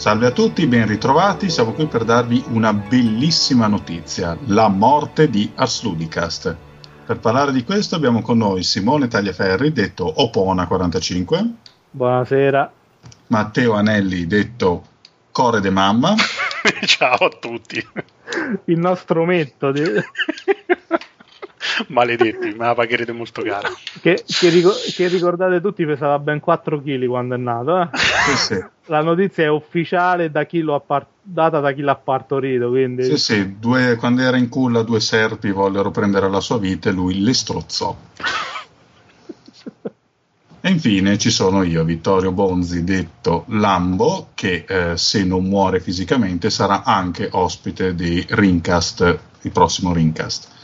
Salve 0.00 0.28
a 0.28 0.30
tutti, 0.30 0.66
ben 0.66 0.86
ritrovati. 0.86 1.50
Siamo 1.50 1.74
qui 1.74 1.84
per 1.84 2.04
darvi 2.04 2.42
una 2.52 2.72
bellissima 2.72 3.66
notizia: 3.66 4.34
la 4.46 4.68
morte 4.68 5.28
di 5.28 5.52
Ars 5.54 5.82
Ludicast. 5.82 6.56
Per 7.04 7.18
parlare 7.18 7.52
di 7.52 7.64
questo 7.64 7.96
abbiamo 7.96 8.22
con 8.22 8.38
noi 8.38 8.62
Simone 8.62 9.08
Tagliaferri, 9.08 9.74
detto 9.74 10.14
Opona45. 10.16 11.48
Buonasera. 11.90 12.72
Matteo 13.26 13.74
Anelli, 13.74 14.26
detto 14.26 14.84
Core 15.30 15.60
de 15.60 15.68
Mamma. 15.68 16.14
Ciao 16.86 17.26
a 17.26 17.36
tutti. 17.38 17.86
Il 18.64 18.78
nostro 18.78 19.20
ometto. 19.20 19.70
Di... 19.70 19.82
Maledetti, 21.88 22.54
me 22.56 22.66
la 22.66 22.74
pagherete 22.74 23.12
molto 23.12 23.42
cara. 23.42 23.68
Che, 24.00 24.24
che, 24.26 24.48
ricor- 24.48 24.92
che, 24.94 25.08
ricordate 25.08 25.60
tutti 25.60 25.84
pesava 25.84 26.18
ben 26.18 26.40
4 26.40 26.80
kg 26.82 27.06
quando 27.06 27.34
è 27.34 27.38
nato. 27.38 27.80
Eh? 27.80 27.88
Sì, 27.94 28.36
sì. 28.36 28.64
La 28.90 29.02
notizia 29.02 29.44
è 29.44 29.48
ufficiale 29.48 30.32
da 30.32 30.44
chi 30.46 30.64
par- 30.84 31.06
data 31.22 31.60
da 31.60 31.70
chi 31.72 31.80
l'ha 31.82 31.94
partorito. 31.94 32.70
Quindi... 32.70 33.04
Sì, 33.04 33.18
sì, 33.18 33.58
due, 33.58 33.94
quando 33.94 34.22
era 34.22 34.36
in 34.36 34.48
culla 34.48 34.82
due 34.82 34.98
serpi 34.98 35.52
vollero 35.52 35.92
prendere 35.92 36.28
la 36.28 36.40
sua 36.40 36.58
vita 36.58 36.88
e 36.88 36.92
lui 36.92 37.20
le 37.22 37.32
strozzò. 37.32 37.96
E 40.62 40.68
infine 40.68 41.16
ci 41.18 41.30
sono 41.30 41.62
io, 41.62 41.84
Vittorio 41.84 42.32
Bonzi, 42.32 42.82
detto 42.82 43.44
Lambo, 43.48 44.30
che 44.34 44.64
eh, 44.66 44.96
se 44.96 45.24
non 45.24 45.44
muore 45.44 45.78
fisicamente 45.78 46.50
sarà 46.50 46.82
anche 46.82 47.28
ospite 47.30 47.94
di 47.94 48.22
Rincast, 48.28 49.18
il 49.42 49.52
prossimo 49.52 49.92
Rincast. 49.92 50.58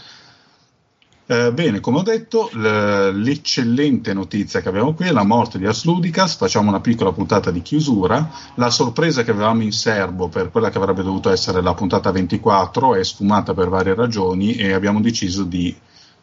Eh, 1.29 1.53
bene, 1.53 1.81
come 1.81 1.99
ho 1.99 2.03
detto, 2.03 2.49
l'eccellente 2.53 4.15
notizia 4.15 4.61
che 4.61 4.69
abbiamo 4.69 4.95
qui 4.95 5.09
è 5.09 5.11
la 5.11 5.25
morte 5.25 5.59
di 5.59 5.67
Ars 5.67 5.85
Ludicas. 5.85 6.37
Facciamo 6.37 6.69
una 6.69 6.81
piccola 6.81 7.11
puntata 7.11 7.51
di 7.51 7.63
chiusura. 7.63 8.31
La 8.55 8.71
sorpresa 8.71 9.25
che 9.25 9.33
avevamo 9.33 9.63
in 9.63 9.73
serbo 9.73 10.29
per 10.29 10.53
quella 10.53 10.71
che 10.71 10.79
avrebbe 10.79 11.03
dovuto 11.03 11.31
essere 11.31 11.63
la 11.63 11.75
puntata 11.75 12.13
24 12.13 12.95
è 12.95 13.03
sfumata 13.03 13.55
per 13.55 13.69
varie 13.69 13.97
ragioni 13.97 14.55
e 14.55 14.73
abbiamo 14.73 15.01
deciso 15.01 15.43
di 15.43 15.75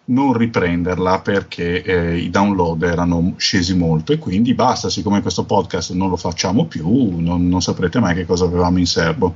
non 0.06 0.34
riprenderla 0.34 1.20
perché 1.20 1.82
eh, 1.82 2.18
i 2.18 2.30
download 2.30 2.84
erano 2.84 3.34
scesi 3.36 3.76
molto 3.76 4.14
e 4.14 4.18
quindi 4.18 4.54
basta, 4.54 4.90
siccome 4.90 5.22
questo 5.22 5.44
podcast 5.44 5.92
non 5.92 6.10
lo 6.10 6.18
facciamo 6.18 6.66
più, 6.66 7.20
non, 7.20 7.48
non 7.48 7.62
saprete 7.62 8.00
mai 8.00 8.16
che 8.16 8.26
cosa 8.26 8.46
avevamo 8.46 8.80
in 8.80 8.86
serbo. 8.86 9.36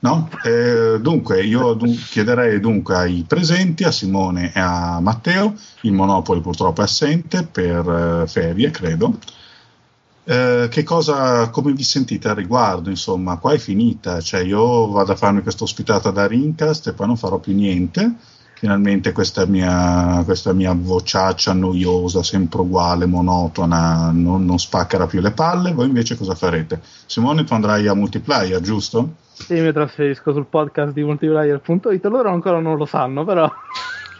No? 0.00 0.28
Eh, 0.44 0.98
dunque, 1.00 1.42
io 1.42 1.72
dun- 1.74 1.94
chiederei 1.94 2.60
dunque 2.60 2.96
ai 2.96 3.24
presenti, 3.26 3.84
a 3.84 3.90
Simone 3.90 4.52
e 4.54 4.60
a 4.60 5.00
Matteo, 5.00 5.54
il 5.82 5.92
Monopoli 5.92 6.40
purtroppo 6.40 6.80
è 6.82 6.84
assente 6.84 7.44
per 7.44 8.22
eh, 8.24 8.26
ferie, 8.28 8.70
credo. 8.70 9.18
Eh, 10.28 10.66
che 10.70 10.82
cosa, 10.82 11.50
come 11.50 11.72
vi 11.72 11.82
sentite 11.84 12.28
al 12.28 12.34
riguardo? 12.34 12.90
Insomma, 12.90 13.36
qua 13.38 13.52
è 13.52 13.58
finita, 13.58 14.20
cioè 14.20 14.40
io 14.40 14.90
vado 14.90 15.12
a 15.12 15.16
farmi 15.16 15.42
questa 15.42 15.64
ospitata 15.64 16.10
da 16.10 16.26
Rincast 16.26 16.88
e 16.88 16.92
poi 16.92 17.06
non 17.06 17.16
farò 17.16 17.38
più 17.38 17.54
niente. 17.54 18.14
Finalmente 18.58 19.12
questa 19.12 19.44
mia, 19.46 20.22
questa 20.24 20.52
mia 20.52 20.72
vociaccia 20.74 21.52
noiosa, 21.52 22.22
sempre 22.22 22.62
uguale, 22.62 23.04
monotona, 23.06 24.10
non, 24.12 24.44
non 24.44 24.58
spaccherà 24.58 25.06
più 25.06 25.20
le 25.20 25.30
palle. 25.30 25.72
Voi 25.72 25.86
invece 25.86 26.16
cosa 26.16 26.34
farete? 26.34 26.80
Simone, 27.06 27.44
tu 27.44 27.52
andrai 27.54 27.86
a 27.86 27.94
multiplayer, 27.94 28.60
giusto? 28.60 29.24
Sì, 29.38 29.60
mi 29.60 29.72
trasferisco 29.72 30.32
sul 30.32 30.46
podcast 30.46 30.92
di 30.92 31.04
multiplayer.it, 31.04 32.04
loro 32.06 32.30
ancora 32.30 32.58
non 32.58 32.76
lo 32.76 32.86
sanno, 32.86 33.24
però. 33.24 33.50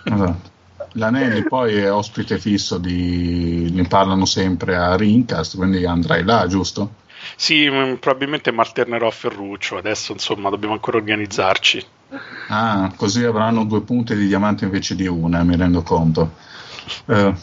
Esatto. 0.04 0.54
L'Anelli 0.92 1.42
poi 1.42 1.76
è 1.76 1.92
ospite 1.92 2.38
fisso 2.38 2.78
di. 2.78 3.70
ne 3.72 3.86
parlano 3.86 4.24
sempre 4.24 4.76
a 4.76 4.94
Rincast, 4.94 5.56
quindi 5.56 5.84
andrai 5.84 6.22
là, 6.22 6.46
giusto? 6.46 7.04
Sì, 7.34 7.68
mm, 7.68 7.94
probabilmente 7.94 8.52
mi 8.52 8.60
alternerò 8.60 9.08
a 9.08 9.10
Ferruccio. 9.10 9.78
Adesso, 9.78 10.12
insomma, 10.12 10.48
dobbiamo 10.48 10.74
ancora 10.74 10.98
organizzarci. 10.98 11.84
Ah, 12.48 12.92
così 12.94 13.24
avranno 13.24 13.64
due 13.64 13.82
punte 13.82 14.14
di 14.14 14.26
diamante 14.26 14.64
invece 14.64 14.94
di 14.94 15.06
una, 15.06 15.42
mi 15.42 15.56
rendo 15.56 15.82
conto. 15.82 16.32
Uh, 17.06 17.34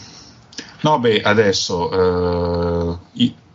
no, 0.82 1.00
beh, 1.00 1.22
adesso 1.22 1.90
uh, 1.90 3.00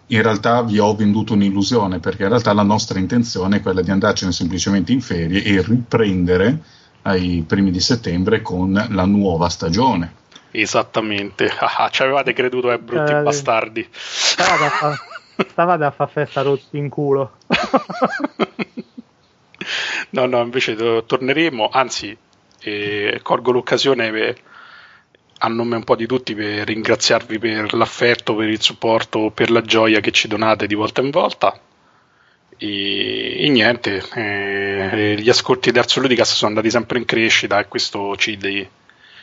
in 0.09 0.23
realtà 0.23 0.63
vi 0.63 0.79
ho 0.79 0.95
venduto 0.95 1.35
un'illusione 1.35 1.99
perché 1.99 2.23
in 2.23 2.29
realtà 2.31 2.53
la 2.53 2.63
nostra 2.63 2.99
intenzione 2.99 3.57
è 3.57 3.63
quella 3.63 3.83
di 3.83 3.91
andarcene 3.91 4.33
semplicemente 4.33 4.93
in 4.93 5.01
ferie 5.01 5.43
e 5.43 5.63
riprendere 5.63 6.59
ai 7.03 7.45
primi 7.47 7.71
di 7.71 7.81
settembre 7.81 8.43
con 8.43 8.73
la 8.91 9.05
nuova 9.05 9.49
stagione. 9.49 10.15
Esattamente, 10.51 11.51
ah, 11.59 11.89
ci 11.91 12.03
avevate 12.03 12.33
creduto, 12.33 12.73
eh, 12.73 12.79
brutti 12.79 13.13
eh, 13.13 13.23
bastardi. 13.23 13.87
Stavate 13.91 14.65
a, 14.65 14.71
fa- 14.71 14.99
stavate 15.49 15.85
a 15.85 15.91
fare 15.91 16.11
festa 16.11 16.43
rotti 16.43 16.79
in 16.79 16.89
culo. 16.89 17.33
no, 20.11 20.27
no, 20.27 20.41
invece 20.41 20.75
to- 20.75 21.05
torneremo, 21.05 21.69
anzi, 21.71 22.17
eh, 22.61 23.21
colgo 23.23 23.53
l'occasione 23.53 24.11
per 24.11 24.41
a 25.39 25.49
nome 25.49 25.77
un 25.77 25.85
po' 25.85 25.97
di 25.97 26.07
tutti 26.07 26.35
per 26.35 26.67
ringraziarvi 26.67 27.39
per 27.39 27.75
l'affetto, 27.75 28.35
per 28.35 28.49
il 28.49 28.61
supporto, 28.61 29.31
per 29.31 29.51
la 29.51 29.63
gioia 29.63 30.01
che 30.01 30.11
ci 30.11 30.29
donate 30.29 30.67
di 30.67 30.75
volta 30.75 31.01
in 31.01 31.11
volta. 31.11 31.61
E, 32.57 33.45
e 33.45 33.49
niente, 33.49 34.03
eh, 34.15 35.17
gli 35.19 35.29
ascolti 35.29 35.71
di 35.71 35.79
Arzo 35.79 36.01
Ludicast 36.01 36.35
sono 36.35 36.51
andati 36.51 36.71
sempre 36.71 36.99
in 36.99 37.05
crescita 37.05 37.61
e 37.61 37.69
questo 37.69 38.17
ci, 38.17 38.37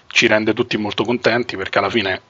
ci, 0.08 0.28
rende 0.28 0.54
tutti 0.54 0.78
molto 0.78 1.04
contenti 1.04 1.58
perché 1.58 1.80
alla 1.80 1.90
fine 1.90 2.22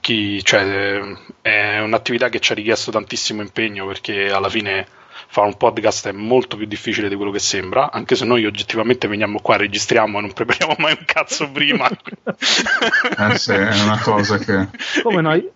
chi, 0.00 0.44
cioè, 0.44 1.00
è 1.40 1.78
un'attività 1.78 2.28
che 2.28 2.40
ci 2.40 2.52
ha 2.52 2.54
richiesto 2.56 2.90
tantissimo 2.90 3.40
impegno 3.40 3.86
perché 3.86 4.30
alla 4.30 4.48
fine 4.48 4.86
fare 5.28 5.46
un 5.46 5.56
podcast 5.56 6.08
è 6.08 6.12
molto 6.12 6.56
più 6.56 6.66
difficile 6.66 7.08
di 7.08 7.16
quello 7.16 7.30
che 7.30 7.38
sembra, 7.38 7.90
anche 7.90 8.14
se 8.14 8.24
noi 8.24 8.44
oggettivamente 8.44 9.08
veniamo 9.08 9.40
qua, 9.40 9.56
registriamo 9.56 10.18
e 10.18 10.20
non 10.20 10.32
prepariamo 10.32 10.76
mai 10.78 10.96
un 10.98 11.04
cazzo 11.04 11.50
prima. 11.50 11.88
eh 11.90 13.38
sì, 13.38 13.52
è 13.52 13.82
una 13.82 14.00
cosa 14.00 14.38
che... 14.38 14.68
Come 15.02 15.20
noi? 15.20 15.50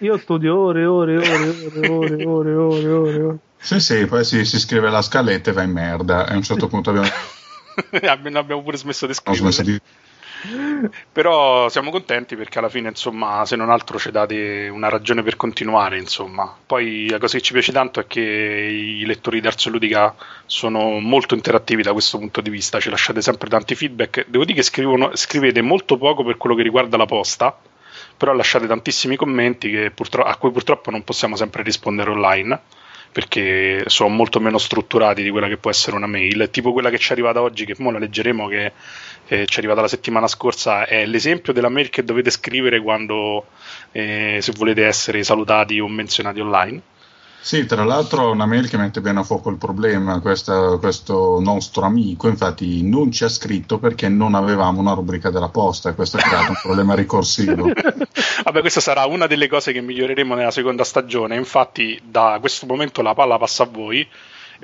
Io 0.00 0.18
studio 0.18 0.58
ore, 0.58 0.84
ore, 0.84 1.16
ore, 1.16 1.88
ore, 1.88 1.88
ore, 1.88 2.22
e 2.22 2.26
ore, 2.26 2.54
ore. 2.54 2.88
ore. 2.88 3.38
Sì, 3.58 3.80
sì, 3.80 4.06
poi 4.06 4.24
si, 4.24 4.44
si 4.44 4.58
scrive 4.58 4.90
la 4.90 5.02
scaletta 5.02 5.50
e 5.50 5.52
va 5.52 5.62
in 5.62 5.72
merda. 5.72 6.28
E 6.28 6.32
a 6.32 6.36
un 6.36 6.42
certo 6.42 6.68
punto 6.68 6.90
abbiamo... 6.90 7.08
abbiamo 8.38 8.62
pure 8.62 8.76
smesso 8.76 9.06
di 9.06 9.14
scrivere. 9.14 9.44
Ho 9.44 9.50
smesso 9.50 9.62
di 9.62 9.80
però 11.12 11.68
siamo 11.68 11.90
contenti 11.90 12.36
perché 12.36 12.58
alla 12.58 12.68
fine, 12.68 12.88
insomma, 12.88 13.44
se 13.44 13.56
non 13.56 13.70
altro 13.70 13.98
ci 13.98 14.10
date 14.10 14.68
una 14.68 14.88
ragione 14.88 15.22
per 15.22 15.36
continuare, 15.36 15.98
insomma. 15.98 16.56
Poi 16.66 17.08
la 17.08 17.18
cosa 17.18 17.36
che 17.38 17.42
ci 17.42 17.52
piace 17.52 17.72
tanto 17.72 18.00
è 18.00 18.06
che 18.06 18.20
i 18.20 19.04
lettori 19.04 19.40
di 19.40 19.46
Arzo 19.46 19.70
Ludica 19.70 20.14
sono 20.44 20.98
molto 21.00 21.34
interattivi 21.34 21.82
da 21.82 21.92
questo 21.92 22.18
punto 22.18 22.40
di 22.40 22.50
vista, 22.50 22.80
ci 22.80 22.90
lasciate 22.90 23.22
sempre 23.22 23.48
tanti 23.48 23.74
feedback. 23.74 24.26
Devo 24.28 24.44
dire 24.44 24.58
che 24.58 24.64
scrivono, 24.64 25.10
scrivete 25.14 25.60
molto 25.62 25.96
poco 25.96 26.22
per 26.24 26.36
quello 26.36 26.54
che 26.54 26.62
riguarda 26.62 26.96
la 26.96 27.06
posta, 27.06 27.56
però 28.16 28.32
lasciate 28.32 28.66
tantissimi 28.66 29.16
commenti 29.16 29.90
purtro- 29.94 30.24
a 30.24 30.36
cui 30.36 30.50
purtroppo 30.50 30.90
non 30.90 31.04
possiamo 31.04 31.36
sempre 31.36 31.62
rispondere 31.62 32.10
online 32.10 32.60
perché 33.16 33.84
sono 33.86 34.10
molto 34.10 34.40
meno 34.40 34.58
strutturati 34.58 35.22
di 35.22 35.30
quella 35.30 35.48
che 35.48 35.56
può 35.56 35.70
essere 35.70 35.96
una 35.96 36.06
mail, 36.06 36.50
tipo 36.50 36.74
quella 36.74 36.90
che 36.90 36.98
ci 36.98 37.08
è 37.08 37.12
arrivata 37.12 37.40
oggi, 37.40 37.64
che 37.64 37.74
ora 37.82 37.98
leggeremo, 37.98 38.46
che 38.46 38.72
eh, 39.28 39.46
ci 39.46 39.56
è 39.56 39.58
arrivata 39.58 39.80
la 39.80 39.88
settimana 39.88 40.28
scorsa, 40.28 40.86
è 40.86 41.04
l'esempio 41.06 41.52
della 41.52 41.68
mail 41.68 41.90
che 41.90 42.04
dovete 42.04 42.30
scrivere 42.30 42.80
quando 42.80 43.46
eh, 43.92 44.38
se 44.40 44.52
volete 44.52 44.84
essere 44.84 45.22
salutati 45.24 45.78
o 45.80 45.88
menzionati 45.88 46.40
online. 46.40 46.82
Sì, 47.46 47.64
tra 47.64 47.84
l'altro 47.84 48.32
una 48.32 48.44
mail 48.44 48.68
che 48.68 48.76
mette 48.76 49.00
bene 49.00 49.20
a 49.20 49.22
fuoco 49.22 49.50
il 49.50 49.56
problema, 49.56 50.18
questa, 50.18 50.78
questo 50.78 51.38
nostro 51.40 51.84
amico 51.84 52.26
infatti 52.26 52.82
non 52.82 53.12
ci 53.12 53.22
ha 53.22 53.28
scritto 53.28 53.78
perché 53.78 54.08
non 54.08 54.34
avevamo 54.34 54.80
una 54.80 54.94
rubrica 54.94 55.30
della 55.30 55.48
posta 55.48 55.90
e 55.90 55.94
questo 55.94 56.16
ha 56.16 56.22
creato 56.22 56.50
un 56.50 56.58
problema 56.60 56.96
ricorsivo. 56.96 57.70
Vabbè, 58.42 58.60
questa 58.60 58.80
sarà 58.80 59.06
una 59.06 59.28
delle 59.28 59.46
cose 59.46 59.70
che 59.70 59.80
miglioreremo 59.80 60.34
nella 60.34 60.50
seconda 60.50 60.82
stagione, 60.82 61.36
infatti 61.36 62.00
da 62.04 62.38
questo 62.40 62.66
momento 62.66 63.00
la 63.00 63.14
palla 63.14 63.38
passa 63.38 63.62
a 63.62 63.68
voi. 63.70 64.04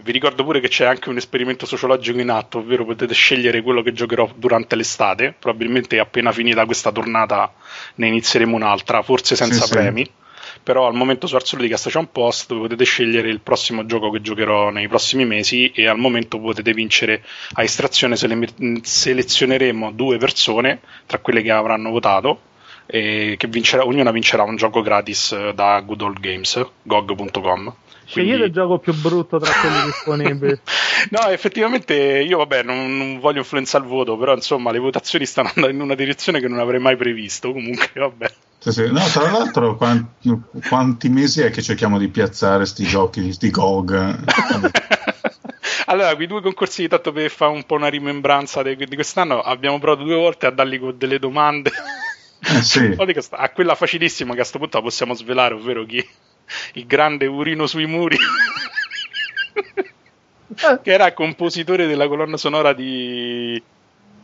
Vi 0.00 0.12
ricordo 0.12 0.44
pure 0.44 0.60
che 0.60 0.68
c'è 0.68 0.84
anche 0.84 1.08
un 1.08 1.16
esperimento 1.16 1.66
sociologico 1.66 2.18
in 2.18 2.30
atto, 2.30 2.58
ovvero 2.58 2.84
potete 2.84 3.12
scegliere 3.14 3.62
quello 3.62 3.82
che 3.82 3.92
giocherò 3.92 4.30
durante 4.34 4.74
l'estate. 4.76 5.34
Probabilmente 5.38 5.98
appena 5.98 6.32
finita 6.32 6.64
questa 6.64 6.90
tornata 6.90 7.52
ne 7.96 8.06
inizieremo 8.08 8.56
un'altra, 8.56 9.02
forse 9.02 9.36
senza 9.36 9.64
sì, 9.64 9.70
premi. 9.70 10.04
Sì 10.04 10.20
però 10.62 10.86
al 10.86 10.94
momento 10.94 11.26
su 11.26 11.34
Arzullicast 11.34 11.88
c'è 11.88 11.98
un 11.98 12.10
post 12.10 12.48
dove 12.48 12.62
potete 12.62 12.84
scegliere 12.84 13.28
il 13.28 13.40
prossimo 13.40 13.86
gioco 13.86 14.10
che 14.10 14.20
giocherò 14.20 14.70
nei 14.70 14.88
prossimi 14.88 15.24
mesi 15.24 15.70
e 15.74 15.86
al 15.86 15.98
momento 15.98 16.38
potete 16.38 16.72
vincere 16.72 17.24
a 17.54 17.62
estrazione 17.62 18.16
sele- 18.16 18.48
selezioneremo 18.82 19.90
due 19.92 20.18
persone 20.18 20.80
tra 21.06 21.18
quelle 21.18 21.42
che 21.42 21.50
avranno 21.50 21.90
votato 21.90 22.40
e 22.86 23.36
che 23.38 23.46
vincerà, 23.46 23.84
ognuna 23.84 24.10
vincerà 24.10 24.42
un 24.42 24.56
gioco 24.56 24.82
gratis 24.82 25.50
da 25.52 25.80
Good 25.80 26.00
Old 26.02 26.20
Games 26.20 26.64
gog.com 26.82 27.74
Scegliete 28.12 28.36
Quindi... 28.36 28.46
il 28.48 28.52
gioco 28.52 28.78
più 28.78 28.92
brutto 28.94 29.38
tra 29.38 29.50
quelli 29.58 29.84
disponibili. 29.88 30.60
no, 31.10 31.28
effettivamente 31.28 31.94
io 31.94 32.36
vabbè 32.36 32.62
non, 32.62 32.98
non, 32.98 33.18
voglio 33.18 33.38
influenzare 33.38 33.84
il 33.84 33.88
voto, 33.88 34.18
però 34.18 34.34
insomma 34.34 34.70
le 34.70 34.80
votazioni 34.80 35.24
stanno 35.24 35.48
andando 35.48 35.74
in 35.74 35.80
una 35.80 35.94
direzione 35.94 36.38
che 36.38 36.46
non 36.46 36.58
avrei 36.58 36.78
mai 36.78 36.96
previsto. 36.96 37.52
Comunque, 37.52 37.88
vabbè. 37.94 38.30
Sì, 38.58 38.70
sì. 38.70 38.92
No, 38.92 39.00
tra 39.00 39.30
l'altro, 39.30 39.76
quanti, 39.76 40.30
quanti, 40.68 41.08
mesi 41.08 41.40
è 41.40 41.50
che 41.50 41.62
cerchiamo 41.62 41.98
di 41.98 42.08
piazzare 42.08 42.66
sti 42.66 42.84
giochi, 42.84 43.32
sti 43.32 43.50
GOG? 43.50 44.24
allora, 45.86 46.14
quei 46.14 46.26
due 46.26 46.42
concorsi, 46.42 46.88
tanto 46.88 47.12
per 47.12 47.30
fare 47.30 47.52
un 47.52 47.64
po' 47.64 47.76
una 47.76 47.88
rimembranza 47.88 48.62
di, 48.62 48.76
di 48.76 48.94
quest'anno, 48.94 49.40
abbiamo 49.40 49.78
provato 49.78 50.04
due 50.04 50.16
volte 50.16 50.44
a 50.44 50.50
dargli 50.50 50.78
con 50.78 50.98
delle 50.98 51.18
domande. 51.18 51.72
Eh, 52.40 52.62
sì. 52.62 52.94
a 53.30 53.50
quella 53.50 53.74
facilissima 53.74 54.34
che 54.34 54.40
a 54.40 54.42
questo 54.42 54.58
punto 54.58 54.76
la 54.76 54.82
possiamo 54.82 55.14
svelare, 55.14 55.54
ovvero 55.54 55.86
chi 55.86 56.06
il 56.74 56.86
grande 56.86 57.26
Urino 57.26 57.66
sui 57.66 57.86
muri. 57.86 58.16
che 60.82 60.92
era 60.92 61.12
compositore 61.12 61.86
della 61.86 62.06
colonna 62.08 62.36
sonora 62.36 62.72
di 62.72 63.62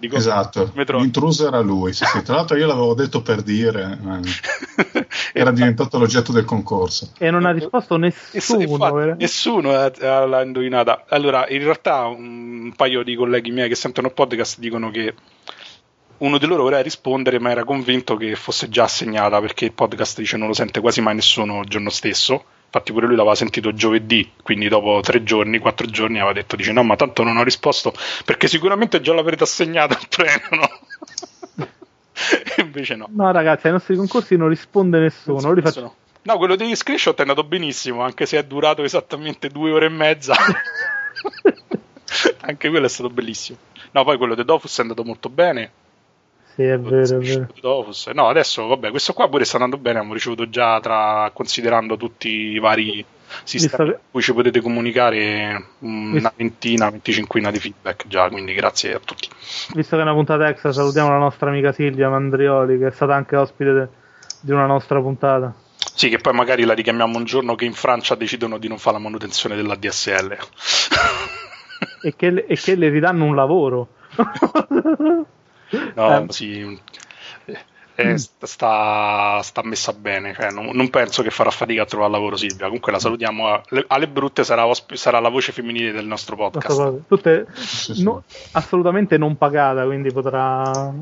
di 0.01 0.09
esatto, 0.13 0.71
l'intruso 0.75 1.49
era 1.49 1.59
lui. 1.59 1.93
Sì, 1.93 2.05
sì. 2.05 2.23
Tra 2.23 2.37
l'altro, 2.37 2.57
io 2.57 2.69
l'avevo 2.69 2.95
detto 2.95 3.21
per 3.21 3.43
dire, 3.43 3.99
era 5.35 5.51
diventato 5.51 5.99
l'oggetto 5.99 6.31
del 6.31 6.45
concorso. 6.45 7.11
E 7.19 7.33
non 7.33 7.45
ha 7.45 7.51
risposto 7.51 7.97
nessuno. 7.97 8.63
Infatti, 8.63 9.19
nessuno 9.19 9.73
l'ha 9.73 10.43
indovinata. 10.43 11.05
Allora, 11.09 11.49
in 11.49 11.65
realtà, 11.65 12.05
un 12.07 12.73
paio 12.77 13.03
di 13.03 13.17
colleghi 13.17 13.51
miei 13.51 13.69
che 13.69 13.75
sentono 13.75 14.07
il 14.07 14.15
podcast 14.15 14.61
dicono 14.61 14.91
che 14.93 15.15
uno 16.19 16.39
di 16.39 16.47
loro 16.47 16.63
voleva 16.63 16.83
rispondere, 16.83 17.39
ma 17.39 17.51
era 17.51 17.65
convinto 17.65 18.17
che 18.17 18.35
fosse 18.35 18.69
già 18.69 18.85
assegnata 18.85 19.41
perché 19.41 19.67
il 19.67 19.73
podcast 19.73 20.19
dice 20.19 20.37
non 20.37 20.49
lo 20.49 20.55
sente 20.55 20.81
quasi 20.81 21.01
mai 21.01 21.15
nessuno 21.15 21.61
il 21.61 21.69
giorno 21.69 21.91
stesso 21.91 22.45
infatti 22.69 22.93
pure 22.93 23.07
lui 23.07 23.17
l'aveva 23.17 23.35
sentito 23.35 23.73
giovedì, 23.73 24.31
quindi 24.43 24.69
dopo 24.69 25.01
tre 25.01 25.23
giorni, 25.23 25.59
quattro 25.59 25.87
giorni 25.87 26.19
aveva 26.19 26.35
detto, 26.35 26.55
dice 26.55 26.73
no 26.73 26.83
ma 26.83 26.97
tanto 26.97 27.23
non 27.23 27.39
ho 27.39 27.43
risposto 27.43 27.95
perché 28.27 28.47
sicuramente 28.47 29.01
già 29.01 29.15
l'avrete 29.15 29.45
assegnato 29.45 29.97
il 29.99 30.07
premio, 30.09 30.49
no? 30.51 31.67
invece 32.63 32.95
no. 32.97 33.09
No 33.11 33.31
ragazzi, 33.31 33.69
ai 33.69 33.73
nostri 33.73 33.97
concorsi 33.97 34.37
non 34.37 34.49
risponde 34.49 34.99
nessuno, 34.99 35.41
non 35.41 35.63
faccio... 35.63 35.81
no. 35.81 35.95
no, 36.23 36.37
quello 36.37 36.57
degli 36.57 36.77
screenshot 36.77 37.17
è 37.17 37.23
andato 37.23 37.43
benissimo, 37.45 38.03
anche 38.03 38.27
se 38.27 38.37
è 38.39 38.45
durato 38.45 38.83
esattamente 38.83 39.49
due 39.49 39.71
ore 39.71 39.87
e 39.87 39.91
mezza. 39.91 40.35
anche 42.41 42.69
quello 42.69 42.85
è 42.85 42.91
stato 42.91 43.09
bellissimo. 43.09 43.57
No, 43.93 44.05
poi 44.05 44.19
quello 44.19 44.35
di 44.35 44.45
Dofus 44.45 44.77
è 44.79 44.83
andato 44.83 45.05
molto 45.05 45.31
bene 45.31 45.71
sì, 46.59 46.65
è 46.65 46.77
vero, 46.77 47.21
è 47.21 47.47
vero. 47.63 47.95
No, 48.15 48.29
adesso 48.29 48.67
vabbè, 48.67 48.91
questo 48.91 49.13
qua 49.13 49.29
pure 49.29 49.45
sta 49.45 49.59
andando 49.59 49.77
bene, 49.77 49.99
abbiamo 49.99 50.15
ricevuto 50.15 50.49
già 50.49 50.81
tra 50.81 51.31
considerando 51.33 51.97
tutti 51.97 52.29
i 52.29 52.59
vari 52.59 53.05
sistemi 53.45 53.91
in 53.91 53.99
cui 54.11 54.23
ci 54.23 54.35
potete 54.35 54.61
comunicare 54.61 55.67
una 55.81 56.33
ventina, 56.35 56.91
venticinquina 56.91 57.53
di 57.53 57.61
feedback 57.61 58.09
già, 58.09 58.29
quindi 58.29 58.55
grazie 58.55 58.95
a 58.95 58.99
tutti. 58.99 59.29
Visto 59.75 59.95
che 59.95 60.03
è 60.03 60.05
una 60.05 60.15
puntata 60.15 60.49
extra, 60.49 60.73
salutiamo 60.73 61.11
la 61.11 61.19
nostra 61.19 61.49
amica 61.49 61.71
Silvia 61.71 62.09
Mandrioli 62.09 62.77
che 62.77 62.89
è 62.89 62.91
stata 62.91 63.15
anche 63.15 63.37
ospite 63.37 63.73
de- 63.73 63.89
di 64.41 64.51
una 64.51 64.67
nostra 64.67 65.01
puntata. 65.01 65.55
Sì, 65.95 66.09
che 66.09 66.19
poi 66.19 66.33
magari 66.33 66.65
la 66.65 66.75
richiamiamo 66.75 67.17
un 67.17 67.25
giorno 67.25 67.55
che 67.55 67.67
in 67.67 67.73
Francia 67.73 68.17
decidono 68.17 68.59
di 68.59 68.67
non 68.67 68.79
fare 68.79 68.97
la 68.97 69.03
manutenzione 69.03 69.55
della 69.55 69.77
DSL. 69.77 70.37
e, 72.03 72.17
che 72.17 72.31
le, 72.31 72.47
e 72.47 72.57
che 72.57 72.75
le 72.75 72.89
ridanno 72.89 73.25
un 73.27 73.37
lavoro. 73.37 73.89
No, 75.95 76.25
eh. 76.25 76.33
sì, 76.33 76.81
eh, 78.01 78.17
sta, 78.17 79.43
sta, 79.43 79.63
messa 79.65 79.93
bene. 79.93 80.33
Cioè, 80.33 80.53
non, 80.53 80.71
non, 80.73 80.89
penso 80.89 81.23
che 81.23 81.31
farà 81.31 81.51
fatica 81.51 81.83
a 81.83 81.85
trovare 81.85 82.13
lavoro 82.13 82.37
Silvia. 82.37 82.67
Comunque 82.67 82.93
la 82.93 83.01
salutiamo. 83.01 83.61
alle 83.89 84.07
brutte 84.09 84.45
sarà, 84.45 84.65
sarà, 84.93 85.19
la 85.19 85.29
voce 85.29 85.51
femminile 85.51 85.91
del 85.91 86.07
nostro 86.07 86.37
podcast. 86.37 87.07
Tutte, 87.09 87.49
no, 87.97 88.23
assolutamente 88.53 89.19
non 89.19 89.37
pagata, 89.37 89.85
quindi 89.85 90.13
potrà. 90.13 90.95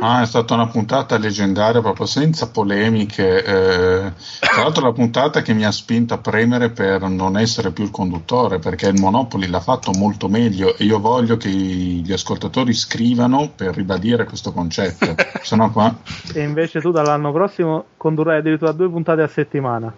Ah, 0.00 0.20
è 0.20 0.26
stata 0.26 0.52
una 0.52 0.66
puntata 0.66 1.16
leggendaria, 1.16 1.80
proprio 1.80 2.04
senza 2.04 2.50
polemiche. 2.50 3.42
Eh, 3.42 4.12
tra 4.38 4.62
l'altro, 4.62 4.84
la 4.84 4.92
puntata 4.92 5.40
che 5.40 5.54
mi 5.54 5.64
ha 5.64 5.72
spinto 5.72 6.12
a 6.12 6.18
premere 6.18 6.68
per 6.68 7.00
non 7.08 7.38
essere 7.38 7.70
più 7.70 7.84
il 7.84 7.90
conduttore, 7.90 8.58
perché 8.58 8.88
il 8.88 9.00
Monopoli 9.00 9.46
l'ha 9.46 9.60
fatto 9.60 9.92
molto 9.92 10.28
meglio. 10.28 10.76
E 10.76 10.84
io 10.84 11.00
voglio 11.00 11.38
che 11.38 11.48
gli 11.48 12.12
ascoltatori 12.12 12.74
scrivano 12.74 13.52
per 13.56 13.74
ribadire 13.74 14.24
questo 14.24 14.52
concetto. 14.52 15.14
Sennò 15.40 15.70
qua 15.70 15.96
e 16.34 16.42
invece 16.42 16.80
tu 16.80 16.90
dall'anno 16.90 17.32
prossimo 17.32 17.84
condurrai 17.96 18.38
addirittura 18.38 18.72
due 18.72 18.88
puntate 18.88 19.22
a 19.22 19.28
settimana. 19.28 19.92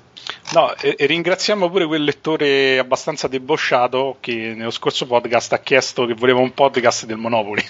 No, 0.52 0.74
e, 0.76 0.94
e, 0.98 1.06
ringraziamo 1.06 1.68
pure 1.68 1.86
quel 1.86 2.04
lettore 2.04 2.78
abbastanza 2.78 3.28
debosciato 3.28 4.16
che 4.20 4.54
nello 4.56 4.70
scorso 4.70 5.06
podcast 5.06 5.52
ha 5.52 5.58
chiesto 5.58 6.06
che 6.06 6.14
voleva 6.14 6.40
un 6.40 6.54
podcast 6.54 7.04
del 7.04 7.18
Monopoli. 7.18 7.62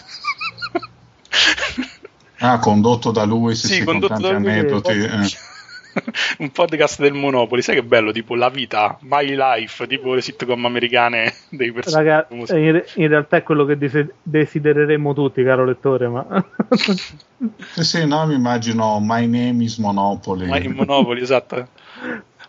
ah, 2.39 2.59
condotto 2.59 3.11
da 3.11 3.25
lui, 3.25 3.55
sì, 3.55 3.67
sì, 3.67 3.75
sì 3.75 3.85
con 3.85 4.01
tanti 4.01 4.27
aneddoti. 4.27 4.93
Eh. 4.93 5.57
un 6.39 6.51
podcast 6.51 7.01
del 7.01 7.13
Monopoli, 7.13 7.63
sai 7.63 7.77
che 7.77 7.83
bello, 7.83 8.13
tipo 8.13 8.35
La 8.35 8.49
vita, 8.49 8.99
My 9.03 9.35
Life, 9.35 9.87
tipo 9.87 10.15
le 10.15 10.21
sitcom 10.21 10.65
americane 10.65 11.35
dei 11.51 11.73
personaggi. 11.73 12.09
Raga, 12.09 12.57
in, 12.57 12.83
in, 12.95 13.09
realtà 13.09 13.37
è 13.39 13.43
quello 13.43 13.65
che 13.65 13.77
desidereremo 14.23 15.15
tutti, 15.15 15.43
caro 15.43 15.65
lettore, 15.65 16.09
ma... 16.09 16.45
sì, 16.71 17.83
sì, 17.83 18.07
no, 18.07 18.27
mi 18.27 18.35
immagino 18.35 18.99
My 19.01 19.27
Name 19.27 19.65
is 19.65 19.79
Monopoly. 19.79 20.49
My 20.49 20.67
Monopoly, 20.69 21.21
esatto. 21.21 21.69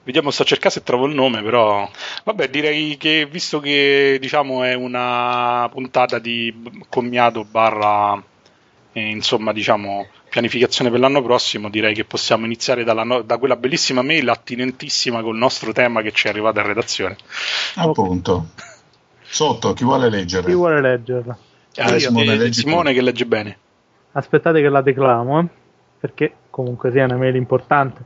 Vediamo, 0.04 0.32
sto 0.32 0.44
a 0.44 0.46
cercare 0.46 0.72
se 0.72 0.84
trovo 0.84 1.06
il 1.06 1.14
nome, 1.14 1.44
però 1.44 1.88
vabbè, 2.24 2.50
direi 2.50 2.98
che 2.98 3.28
visto 3.30 3.60
che 3.60 4.18
diciamo 4.20 4.64
è 4.64 4.74
una 4.74 5.70
puntata 5.72 6.18
di 6.18 6.54
commiato 6.90 7.44
barra 7.44 8.22
eh, 8.94 9.10
insomma, 9.10 9.54
diciamo 9.54 10.08
pianificazione 10.30 10.90
per 10.90 11.00
l'anno 11.00 11.22
prossimo, 11.22 11.70
direi 11.70 11.94
che 11.94 12.06
possiamo 12.06 12.46
iniziare 12.46 12.84
no- 12.84 13.22
da 13.22 13.38
quella 13.38 13.56
bellissima 13.56 14.02
mail 14.02 14.30
attinentissima 14.30 15.22
col 15.22 15.38
nostro 15.38 15.74
tema 15.74 16.02
che 16.02 16.12
ci 16.12 16.28
è 16.28 16.30
arrivata 16.30 16.62
in 16.62 16.68
redazione. 16.68 17.18
Appunto. 17.76 18.48
Sotto, 19.22 19.74
chi 19.74 19.84
vuole 19.84 20.10
leggere? 20.10 20.48
Chi 20.48 20.54
vuole 20.54 20.82
leggerla? 20.82 21.38
Ah, 21.76 21.92
io, 21.92 22.00
Simone, 22.00 22.52
Simone 22.54 22.94
che 22.94 23.02
legge 23.02 23.26
bene. 23.26 23.58
Aspettate 24.14 24.62
che 24.62 24.70
la 24.70 24.82
declamo, 24.82 25.40
eh? 25.40 25.48
perché 26.00 26.34
comunque 26.50 26.92
sia 26.92 27.06
una 27.06 27.18
mail 27.18 27.36
importante 27.36 28.04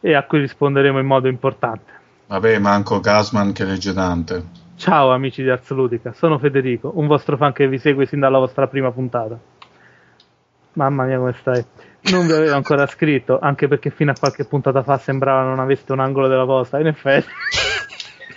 e 0.00 0.14
a 0.14 0.24
cui 0.24 0.40
risponderemo 0.40 0.98
in 0.98 1.06
modo 1.06 1.28
importante. 1.28 1.92
Vabbè, 2.26 2.58
manco 2.58 3.00
Gasman 3.00 3.52
che 3.52 3.64
legge 3.64 3.92
Dante. 3.92 4.64
Ciao 4.76 5.10
amici 5.10 5.42
di 5.42 5.52
Ludica, 5.68 6.12
sono 6.12 6.38
Federico, 6.38 6.92
un 6.96 7.06
vostro 7.06 7.36
fan 7.36 7.52
che 7.52 7.66
vi 7.68 7.78
segue 7.78 8.04
sin 8.04 8.20
dalla 8.20 8.38
vostra 8.38 8.66
prima 8.66 8.90
puntata. 8.90 9.38
Mamma 10.76 11.04
mia, 11.04 11.18
come 11.18 11.34
stai? 11.40 11.64
Non 12.12 12.26
vi 12.26 12.32
avevo 12.32 12.54
ancora 12.54 12.86
scritto, 12.86 13.38
anche 13.40 13.66
perché 13.66 13.90
fino 13.90 14.10
a 14.10 14.14
qualche 14.18 14.44
puntata 14.44 14.82
fa 14.82 14.98
sembrava 14.98 15.42
non 15.42 15.58
aveste 15.58 15.92
un 15.92 16.00
angolo 16.00 16.28
della 16.28 16.44
posta. 16.44 16.78
In 16.78 16.86
effetti. 16.86 17.28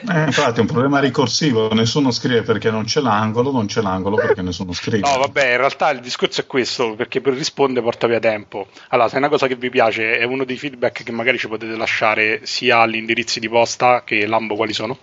Eh, 0.07 0.23
infatti 0.23 0.59
è 0.59 0.61
un 0.61 0.67
problema 0.67 0.99
ricorsivo, 0.99 1.73
nessuno 1.73 2.11
scrive 2.11 2.43
perché 2.43 2.71
non 2.71 2.85
c'è 2.85 3.01
l'angolo, 3.01 3.51
non 3.51 3.65
c'è 3.65 3.81
l'angolo 3.81 4.15
perché 4.15 4.41
nessuno 4.41 4.71
scrive. 4.71 4.99
No, 4.99 5.17
vabbè, 5.19 5.51
in 5.51 5.57
realtà 5.57 5.89
il 5.89 5.99
discorso 5.99 6.39
è 6.39 6.45
questo, 6.45 6.95
perché 6.95 7.19
per 7.19 7.33
rispondere 7.33 7.83
porta 7.83 8.07
via 8.07 8.19
tempo. 8.19 8.67
Allora, 8.89 9.09
se 9.09 9.15
è 9.15 9.17
una 9.17 9.27
cosa 9.27 9.47
che 9.47 9.55
vi 9.55 9.69
piace, 9.69 10.17
è 10.17 10.23
uno 10.23 10.45
dei 10.45 10.55
feedback 10.55 11.03
che 11.03 11.11
magari 11.11 11.37
ci 11.37 11.49
potete 11.49 11.75
lasciare 11.75 12.45
sia 12.45 12.79
agli 12.79 12.95
indirizzi 12.95 13.41
di 13.41 13.49
posta 13.49 14.03
che 14.05 14.25
Lambo 14.25 14.55
quali 14.55 14.71
sono? 14.71 14.97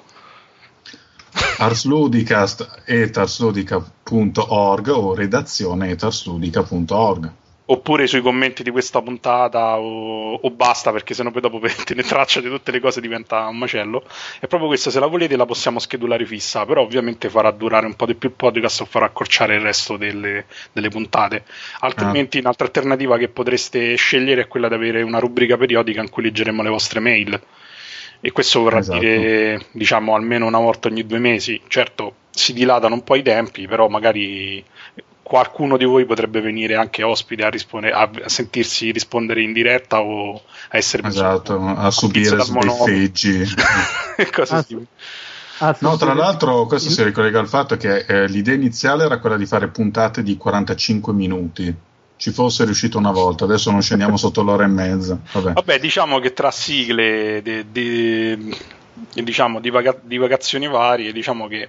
Arsludicast 1.58 2.82
etarsludica.org 2.84 4.88
o 4.88 5.14
redazione 5.14 5.90
etarsludica.org 5.90 7.32
oppure 7.68 8.06
sui 8.06 8.20
commenti 8.20 8.62
di 8.62 8.70
questa 8.70 9.02
puntata 9.02 9.78
o, 9.78 10.34
o 10.34 10.50
basta 10.50 10.92
perché 10.92 11.14
sennò 11.14 11.30
poi 11.30 11.40
dopo 11.40 11.58
per 11.58 11.74
tenere 11.82 12.06
traccia 12.06 12.40
di 12.40 12.48
tutte 12.48 12.70
le 12.70 12.80
cose 12.80 13.00
diventa 13.00 13.46
un 13.46 13.58
macello. 13.58 14.04
È 14.38 14.46
proprio 14.46 14.68
questa 14.68 14.90
se 14.90 15.00
la 15.00 15.06
volete 15.06 15.36
la 15.36 15.46
possiamo 15.46 15.78
schedulare 15.78 16.26
fissa 16.26 16.64
però 16.64 16.82
ovviamente 16.82 17.28
farà 17.28 17.50
durare 17.50 17.86
un 17.86 17.94
po' 17.94 18.06
di 18.06 18.14
più 18.14 18.28
il 18.28 18.34
podcast 18.34 18.82
o 18.82 18.84
farà 18.84 19.06
accorciare 19.06 19.56
il 19.56 19.62
resto 19.62 19.96
delle, 19.96 20.46
delle 20.72 20.88
puntate. 20.88 21.44
Altrimenti 21.80 22.38
ah. 22.38 22.40
un'altra 22.40 22.66
alternativa 22.66 23.18
che 23.18 23.28
potreste 23.28 23.94
scegliere 23.96 24.42
è 24.42 24.48
quella 24.48 24.68
di 24.68 24.74
avere 24.74 25.02
una 25.02 25.18
rubrica 25.18 25.56
periodica 25.56 26.00
in 26.00 26.10
cui 26.10 26.24
leggeremo 26.24 26.62
le 26.62 26.70
vostre 26.70 27.00
mail 27.00 27.40
e 28.20 28.32
questo 28.32 28.60
vorrà 28.60 28.78
esatto. 28.78 28.98
dire 28.98 29.66
diciamo 29.72 30.14
almeno 30.14 30.46
una 30.46 30.58
volta 30.58 30.88
ogni 30.88 31.06
due 31.06 31.18
mesi. 31.18 31.60
Certo 31.68 32.14
si 32.36 32.52
dilatano 32.52 32.94
un 32.94 33.02
po' 33.02 33.16
i 33.16 33.22
tempi 33.22 33.66
però 33.66 33.88
magari 33.88 34.62
qualcuno 35.26 35.76
di 35.76 35.84
voi 35.84 36.04
potrebbe 36.04 36.40
venire 36.40 36.76
anche 36.76 37.02
ospite 37.02 37.44
a, 37.44 37.48
rispondere, 37.48 37.92
a 37.92 38.08
sentirsi 38.26 38.92
rispondere 38.92 39.42
in 39.42 39.52
diretta 39.52 40.00
o 40.00 40.34
a 40.34 40.76
essere 40.76 41.08
esatto, 41.08 41.60
a 41.60 41.90
subire 41.90 42.38
sbeffeggi 42.40 43.44
cose 44.32 44.54
ah, 44.54 44.62
simili. 44.62 44.86
no, 45.80 45.96
tra 45.96 46.14
l'altro 46.14 46.66
questo 46.66 46.90
si 46.90 47.02
ricollega 47.02 47.40
al 47.40 47.48
fatto 47.48 47.76
che 47.76 48.04
eh, 48.06 48.28
l'idea 48.28 48.54
iniziale 48.54 49.04
era 49.04 49.18
quella 49.18 49.36
di 49.36 49.46
fare 49.46 49.66
puntate 49.66 50.22
di 50.22 50.36
45 50.36 51.12
minuti 51.12 51.74
ci 52.16 52.30
fosse 52.30 52.64
riuscito 52.64 52.98
una 52.98 53.10
volta, 53.12 53.44
adesso 53.44 53.70
non 53.70 53.82
scendiamo 53.82 54.16
sotto 54.16 54.42
l'ora 54.42 54.64
e 54.64 54.68
mezza. 54.68 55.18
Vabbè, 55.32 55.52
Vabbè 55.52 55.78
diciamo 55.78 56.18
che 56.18 56.32
tra 56.32 56.50
sigle 56.50 57.42
de, 57.42 57.66
de, 57.70 58.38
diciamo, 59.12 59.60
divagazioni 59.60 60.66
varie, 60.66 61.12
diciamo 61.12 61.46
che 61.46 61.68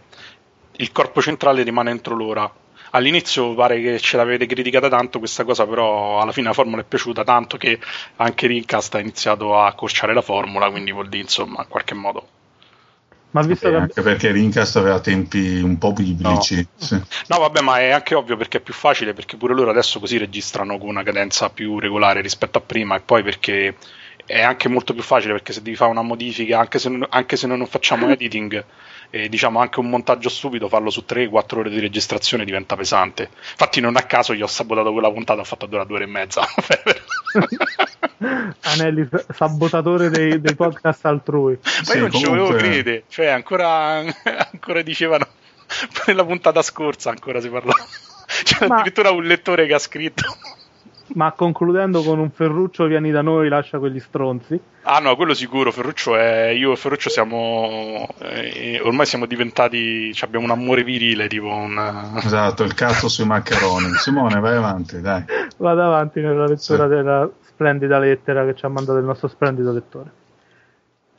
il 0.78 0.92
corpo 0.92 1.22
centrale 1.22 1.64
rimane 1.64 1.92
entro 1.92 2.16
l'ora. 2.16 2.52
all'inizio 2.92 3.54
pare 3.54 3.82
che 3.82 4.00
ce 4.00 4.18
l'avete 4.18 4.46
criticata 4.46 4.90
tanto 4.90 5.20
questa 5.20 5.44
cosa, 5.44 5.66
però 5.66 6.20
alla 6.22 6.32
fine 6.32 6.48
la 6.48 6.54
formula 6.54 6.82
è 6.82 6.86
piaciuta 6.86 7.24
tanto 7.24 7.58
che 7.58 7.80
anche 8.18 8.48
Rincast 8.48 8.96
ha 8.96 9.00
iniziato 9.00 9.58
a 9.58 9.66
accorciare 9.68 10.14
la 10.14 10.22
formula, 10.22 10.70
quindi 10.70 10.92
vuol 10.92 11.10
dire 11.10 11.24
insomma 11.24 11.62
in 11.62 11.68
qualche 11.68 11.94
modo. 11.94 12.28
Ma 13.32 13.42
visto 13.42 13.70
che... 13.70 13.76
Anche 13.76 14.02
perché 14.02 14.32
Rincast 14.32 14.78
aveva 14.78 15.00
tempi 15.00 15.60
un 15.62 15.78
po' 15.78 15.94
biblici. 15.94 16.56
No. 16.56 16.68
Sì. 16.76 16.96
no, 17.28 17.40
vabbè, 17.40 17.62
ma 17.62 17.80
è 17.80 17.90
anche 17.90 18.16
ovvio 18.16 18.38
perché 18.38 18.58
è 18.58 18.62
più 18.62 18.74
facile, 18.74 19.14
perché 19.14 19.38
pure 19.38 19.54
loro 19.54 19.70
adesso 19.70 20.00
così 20.00 20.18
registrano 20.18 20.78
con 20.78 20.90
una 20.90 21.04
cadenza 21.04 21.50
più 21.50 21.80
regolare 21.80 22.22
rispetto 22.22 22.58
a 22.58 22.62
prima 22.62 22.96
e 22.96 23.02
poi 23.02 23.24
perché 23.24 23.76
è 24.28 24.42
anche 24.42 24.68
molto 24.68 24.94
più 24.94 25.04
facile 25.04 25.32
perché 25.32 25.54
se 25.54 25.62
devi 25.62 25.76
fare 25.78 25.92
una 25.92 26.02
modifica, 26.02 26.60
anche 26.60 26.80
se, 26.80 26.92
anche 27.10 27.38
se 27.38 27.48
noi 27.48 27.58
non 27.58 27.68
facciamo 27.68 28.10
editing 28.12 28.64
e 29.10 29.30
diciamo 29.30 29.60
anche 29.60 29.80
un 29.80 29.90
montaggio 29.90 30.28
stupido, 30.28 30.68
farlo 30.68 30.90
su 30.90 31.06
3-4 31.08 31.58
ore 31.60 31.70
di 31.70 31.80
registrazione 31.80 32.44
diventa 32.44 32.76
pesante. 32.76 33.30
Infatti, 33.52 33.80
non 33.80 33.96
a 33.96 34.02
caso 34.02 34.34
io 34.34 34.44
ho 34.44 34.50
sabotato 34.50 34.92
quella 34.92 35.12
puntata, 35.12 35.40
ho 35.40 35.46
fatto 35.46 35.66
durare 35.66 35.88
due 35.88 35.96
ore 35.96 36.06
e 36.06 36.08
mezza. 36.08 36.42
Anelli, 38.20 39.08
sabotatore 39.34 40.10
dei, 40.10 40.42
dei, 40.42 40.56
podcast 40.56 41.06
altrui. 41.06 41.58
Ma 41.62 41.70
sì, 41.84 41.98
io 41.98 42.02
non 42.02 42.10
comunque... 42.10 42.20
ci 42.20 42.26
volevo 42.26 42.58
credere, 42.58 43.04
cioè 43.08 43.28
ancora, 43.28 44.04
ancora 44.52 44.82
dicevano 44.82 45.28
nella 46.08 46.26
puntata 46.26 46.62
scorsa 46.62 47.10
ancora 47.10 47.40
si 47.40 47.50
parlava. 47.50 47.86
C'è 48.44 48.68
Ma... 48.68 48.76
addirittura 48.76 49.12
un 49.12 49.24
lettore 49.24 49.68
che 49.68 49.74
ha 49.74 49.80
scritto 49.80 50.24
ma 51.16 51.32
concludendo 51.32 52.02
con 52.04 52.20
un 52.20 52.30
Ferruccio 52.30 52.86
vieni 52.86 53.12
da 53.12 53.22
noi, 53.22 53.50
lascia 53.50 53.80
quegli 53.80 54.00
stronzi. 54.00 54.60
Ah 54.84 55.00
no, 55.00 55.16
quello 55.16 55.34
sicuro, 55.34 55.72
Ferruccio 55.72 56.16
è... 56.16 56.50
Io 56.50 56.72
e 56.72 56.76
Ferruccio 56.76 57.10
siamo... 57.10 58.08
Eh, 58.20 58.80
ormai 58.84 59.06
siamo 59.06 59.26
diventati... 59.26 60.14
Cioè 60.14 60.28
abbiamo 60.28 60.46
un 60.46 60.52
amore 60.52 60.84
virile, 60.84 61.28
tipo 61.28 61.48
un... 61.48 62.14
Esatto, 62.18 62.64
il 62.64 62.74
cazzo 62.74 63.08
sui 63.08 63.26
maccheroni. 63.26 63.94
Simone, 64.00 64.40
vai 64.40 64.56
avanti, 64.56 65.02
dai. 65.02 65.24
Vado 65.58 65.84
avanti 65.84 66.22
nella 66.22 66.46
lettura 66.46 66.84
sì. 66.84 66.90
della 66.90 67.30
splendida 67.42 68.00
lettera 68.00 68.46
che 68.46 68.56
ci 68.56 68.66
ha 68.66 68.70
mandato 68.70 69.00
il 69.00 69.06
nostro 69.06 69.28
splendido 69.28 69.72
lettore. 69.72 70.12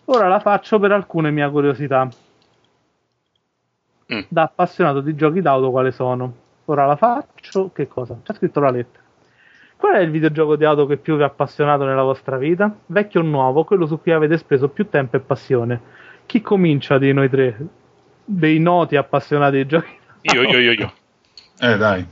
Ora 0.06 0.28
la 0.28 0.40
faccio 0.40 0.78
per 0.78 0.92
alcune 0.92 1.30
mie 1.30 1.50
curiosità. 1.50 2.08
Mm. 4.12 4.20
Da 4.28 4.42
appassionato 4.42 5.00
di 5.00 5.14
giochi 5.14 5.42
d'auto 5.42 5.70
quale 5.70 5.90
sono? 5.90 6.32
Ora 6.66 6.86
la 6.86 6.96
faccio, 6.96 7.70
che 7.74 7.88
cosa? 7.88 8.16
C'è 8.22 8.34
scritto 8.34 8.60
la 8.60 8.70
lettera. 8.70 9.04
Qual 9.78 9.94
è 9.94 10.00
il 10.00 10.10
videogioco 10.10 10.56
di 10.56 10.64
auto 10.64 10.86
che 10.86 10.96
più 10.96 11.16
vi 11.16 11.22
ha 11.22 11.26
appassionato 11.26 11.84
nella 11.84 12.02
vostra 12.02 12.36
vita? 12.36 12.76
Vecchio 12.86 13.20
o 13.20 13.22
nuovo, 13.22 13.62
quello 13.62 13.86
su 13.86 14.00
cui 14.00 14.10
avete 14.10 14.36
speso 14.36 14.68
più 14.70 14.88
tempo 14.88 15.14
e 15.14 15.20
passione. 15.20 15.80
Chi 16.26 16.40
comincia 16.40 16.98
di 16.98 17.12
noi 17.12 17.30
tre? 17.30 17.56
Dei 18.24 18.58
noti 18.58 18.96
appassionati 18.96 19.58
di 19.58 19.66
giochi? 19.66 19.96
Io, 20.22 20.42
io, 20.42 20.58
io, 20.58 20.72
io. 20.72 20.92
Eh, 21.60 21.76
dai. 21.76 22.04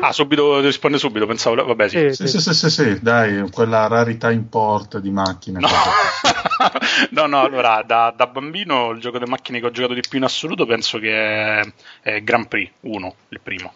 Ah, 0.00 0.10
subito 0.10 0.58
risponde 0.58 0.98
subito, 0.98 1.24
pensavo, 1.24 1.64
vabbè 1.64 1.88
sì. 1.88 2.14
Sì, 2.14 2.26
sì, 2.26 2.40
sì, 2.40 2.52
sì, 2.52 2.68
sì 2.68 3.00
dai, 3.00 3.48
quella 3.52 3.86
rarità 3.86 4.32
import 4.32 4.98
di 4.98 5.10
macchine. 5.10 5.60
No, 5.60 5.68
no, 7.10 7.26
no, 7.26 7.42
allora, 7.42 7.84
da, 7.86 8.12
da, 8.16 8.26
bambino 8.26 8.90
il 8.90 8.98
gioco 8.98 9.18
delle 9.18 9.30
macchine 9.30 9.60
che 9.60 9.66
ho 9.66 9.70
giocato 9.70 9.94
di 9.94 10.02
più 10.08 10.18
in 10.18 10.24
assoluto 10.24 10.66
penso 10.66 10.98
che 10.98 11.60
è, 11.60 11.72
è 12.00 12.22
Grand 12.24 12.48
Prix 12.48 12.68
1, 12.80 13.14
il 13.28 13.40
primo 13.40 13.72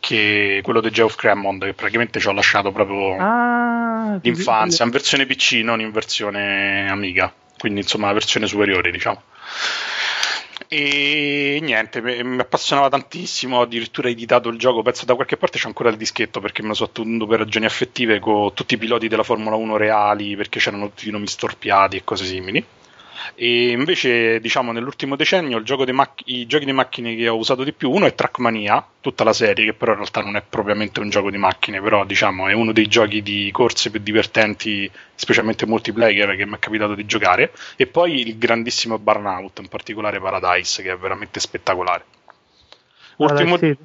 che 0.00 0.60
quello 0.62 0.80
di 0.80 0.90
Geoff 0.90 1.16
Cremond 1.16 1.64
che 1.64 1.74
praticamente 1.74 2.20
ci 2.20 2.28
ho 2.28 2.32
lasciato 2.32 2.72
proprio 2.72 3.16
ah, 3.18 4.18
l'infanzia 4.22 4.84
in 4.84 4.90
versione 4.90 5.26
PC 5.26 5.60
non 5.62 5.80
in 5.80 5.90
versione 5.90 6.88
Amiga. 6.90 7.32
Quindi 7.58 7.80
insomma 7.80 8.06
la 8.06 8.12
versione 8.12 8.46
superiore 8.46 8.90
diciamo. 8.90 9.22
E 10.70 11.60
niente, 11.62 12.02
mi 12.02 12.40
appassionava 12.40 12.90
tantissimo, 12.90 13.62
addirittura 13.62 14.10
editato 14.10 14.50
il 14.50 14.58
gioco, 14.58 14.82
penso 14.82 15.06
da 15.06 15.14
qualche 15.14 15.38
parte 15.38 15.58
c'è 15.58 15.66
ancora 15.66 15.88
il 15.88 15.96
dischetto 15.96 16.40
perché 16.40 16.60
me 16.60 16.68
lo 16.68 16.74
so 16.74 16.84
attenuto 16.84 17.26
per 17.26 17.38
ragioni 17.38 17.64
affettive 17.64 18.18
con 18.18 18.52
tutti 18.52 18.74
i 18.74 18.78
piloti 18.78 19.08
della 19.08 19.22
Formula 19.22 19.56
1 19.56 19.76
reali 19.78 20.36
perché 20.36 20.58
c'erano 20.58 20.88
tutti 20.88 21.08
i 21.08 21.12
nomi 21.12 21.26
storpiati 21.26 21.96
e 21.96 22.04
cose 22.04 22.24
simili 22.26 22.62
e 23.34 23.70
invece, 23.70 24.40
diciamo, 24.40 24.72
nell'ultimo 24.72 25.16
decennio 25.16 25.62
mac- 25.92 26.22
i 26.26 26.46
giochi 26.46 26.64
di 26.64 26.72
macchine 26.72 27.14
che 27.14 27.28
ho 27.28 27.36
usato 27.36 27.64
di 27.64 27.72
più, 27.72 27.90
uno 27.90 28.06
è 28.06 28.14
Trackmania, 28.14 28.86
tutta 29.00 29.24
la 29.24 29.32
serie, 29.32 29.64
che 29.64 29.72
però 29.74 29.92
in 29.92 29.98
realtà 29.98 30.22
non 30.22 30.36
è 30.36 30.42
propriamente 30.42 31.00
un 31.00 31.10
gioco 31.10 31.30
di 31.30 31.38
macchine, 31.38 31.80
però 31.80 32.04
diciamo 32.04 32.48
è 32.48 32.52
uno 32.52 32.72
dei 32.72 32.86
giochi 32.86 33.22
di 33.22 33.50
corse 33.52 33.90
più 33.90 34.00
divertenti, 34.00 34.90
specialmente 35.14 35.66
multiplayer, 35.66 36.36
che 36.36 36.46
mi 36.46 36.54
è 36.54 36.58
capitato 36.58 36.94
di 36.94 37.06
giocare. 37.06 37.52
E 37.76 37.86
poi 37.86 38.26
il 38.26 38.38
grandissimo 38.38 38.98
Burnout, 38.98 39.58
in 39.58 39.68
particolare 39.68 40.20
Paradise, 40.20 40.82
che 40.82 40.92
è 40.92 40.96
veramente 40.96 41.40
spettacolare. 41.40 42.04
Ultimo... 43.16 43.56
Paradise 43.56 43.58
Sì, 43.58 43.76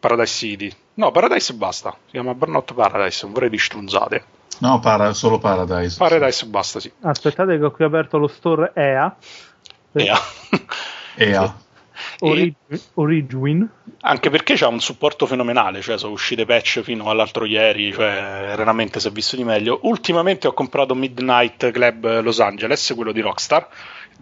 Paradise 0.00 0.32
City. 0.32 0.72
No, 0.94 1.10
Paradise 1.10 1.54
basta, 1.54 1.96
si 2.04 2.12
chiama 2.12 2.34
Burnout 2.34 2.74
Paradise, 2.74 3.24
non 3.24 3.32
vorrei 3.32 3.50
di 3.50 3.58
strunzate. 3.58 4.24
No, 4.58 4.78
para, 4.80 5.12
solo 5.12 5.38
Paradise. 5.38 5.96
Paradise 5.96 6.46
basta, 6.46 6.78
sì. 6.80 6.92
Aspettate 7.00 7.58
che 7.58 7.64
ho 7.64 7.70
qui 7.70 7.84
aperto 7.84 8.18
lo 8.18 8.28
store 8.28 8.72
EA. 8.74 9.16
EA. 9.92 10.20
EA. 11.16 11.54
Orig- 12.20 12.54
Origin. 12.94 13.68
Anche 14.00 14.30
perché 14.30 14.54
c'ha 14.54 14.68
un 14.68 14.80
supporto 14.80 15.26
fenomenale, 15.26 15.80
cioè 15.80 15.98
sono 15.98 16.12
uscite 16.12 16.44
patch 16.44 16.80
fino 16.82 17.10
all'altro 17.10 17.44
ieri, 17.44 17.92
cioè 17.92 18.52
raramente 18.54 19.00
si 19.00 19.08
è 19.08 19.10
visto 19.10 19.36
di 19.36 19.44
meglio. 19.44 19.80
Ultimamente 19.82 20.46
ho 20.46 20.52
comprato 20.52 20.94
Midnight 20.94 21.70
Club 21.70 22.20
Los 22.22 22.40
Angeles, 22.40 22.92
quello 22.94 23.12
di 23.12 23.20
Rockstar, 23.20 23.68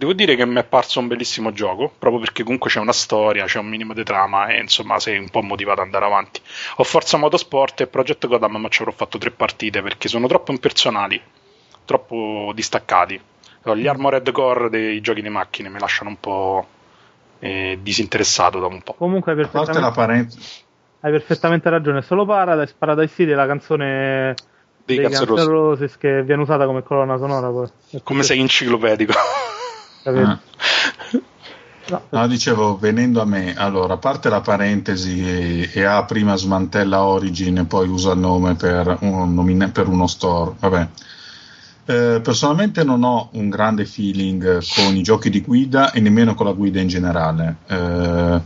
Devo 0.01 0.15
dire 0.15 0.35
che 0.35 0.47
mi 0.47 0.59
è 0.59 0.65
parso 0.65 0.99
un 0.99 1.09
bellissimo 1.09 1.53
gioco, 1.53 1.93
proprio 1.99 2.23
perché 2.23 2.43
comunque 2.43 2.71
c'è 2.71 2.81
una 2.81 2.91
storia, 2.91 3.45
c'è 3.45 3.59
un 3.59 3.67
minimo 3.67 3.93
di 3.93 4.03
trama 4.03 4.47
e 4.47 4.59
insomma 4.59 4.99
sei 4.99 5.19
un 5.19 5.29
po' 5.29 5.43
motivato 5.43 5.81
ad 5.83 5.89
andare 5.89 6.07
avanti. 6.07 6.41
Ho 6.77 6.85
Forza 6.85 7.19
Motorsport 7.19 7.83
e 7.83 7.87
Project 7.87 8.27
Gotham, 8.27 8.57
ma 8.57 8.69
ci 8.71 8.81
avrò 8.81 8.95
fatto 8.95 9.19
tre 9.19 9.31
partite 9.31 9.83
perché 9.83 10.09
sono 10.09 10.27
troppo 10.27 10.53
impersonali, 10.53 11.21
troppo 11.85 12.51
distaccati. 12.55 13.21
Gli 13.75 13.87
Armored 13.87 14.31
Core 14.31 14.71
dei 14.71 15.03
giochi 15.03 15.21
di 15.21 15.29
macchine 15.29 15.69
mi 15.69 15.79
lasciano 15.79 16.09
un 16.09 16.19
po' 16.19 16.67
eh, 17.39 17.79
disinteressato 17.83 18.59
da 18.59 18.69
un 18.69 18.81
po'. 18.81 18.95
Comunque 18.95 19.33
hai 19.33 19.37
perfettamente, 19.37 20.39
hai 21.01 21.11
perfettamente 21.11 21.69
ragione, 21.69 22.01
solo 22.01 22.25
Paradise, 22.25 22.75
Paradise 22.79 23.13
City 23.13 23.33
è 23.33 23.35
la 23.35 23.47
canzone 23.47 24.35
dei, 24.83 24.97
dei 24.97 25.07
Guns 25.07 25.45
Roses 25.45 25.99
che 25.99 26.23
viene 26.23 26.41
usata 26.41 26.65
come 26.65 26.83
colonna 26.83 27.19
sonora. 27.19 27.51
Poi. 27.51 27.69
Come 28.03 28.23
sei 28.23 28.41
enciclopedico. 28.41 29.13
Ah. 30.05 30.39
No, 31.91 32.03
no, 32.09 32.29
dicevo, 32.29 32.79
venendo 32.79 33.21
a 33.21 33.25
me, 33.25 33.55
allora, 33.55 33.95
a 33.95 33.99
parte 33.99 34.29
la 34.29 34.41
parentesi 34.41 35.69
e, 35.73 35.83
ha 35.83 36.05
prima 36.05 36.37
smantella 36.37 37.03
Origin 37.03 37.59
e 37.59 37.65
poi 37.65 37.89
usa 37.89 38.13
il 38.13 38.21
nome 38.21 38.55
per, 38.55 38.99
un, 39.01 39.71
per 39.73 39.89
uno 39.89 40.07
store, 40.07 40.55
vabbè. 40.61 40.89
Eh, 41.87 42.21
personalmente 42.23 42.85
non 42.85 43.03
ho 43.03 43.31
un 43.33 43.49
grande 43.49 43.85
feeling 43.85 44.63
con 44.77 44.95
i 44.95 45.03
giochi 45.03 45.31
di 45.31 45.41
guida 45.41 45.91
e 45.91 45.99
nemmeno 45.99 46.35
con 46.37 46.47
la 46.47 46.53
guida 46.53 46.81
in 46.81 46.87
generale. 46.87 47.57
Eh, 47.67 48.41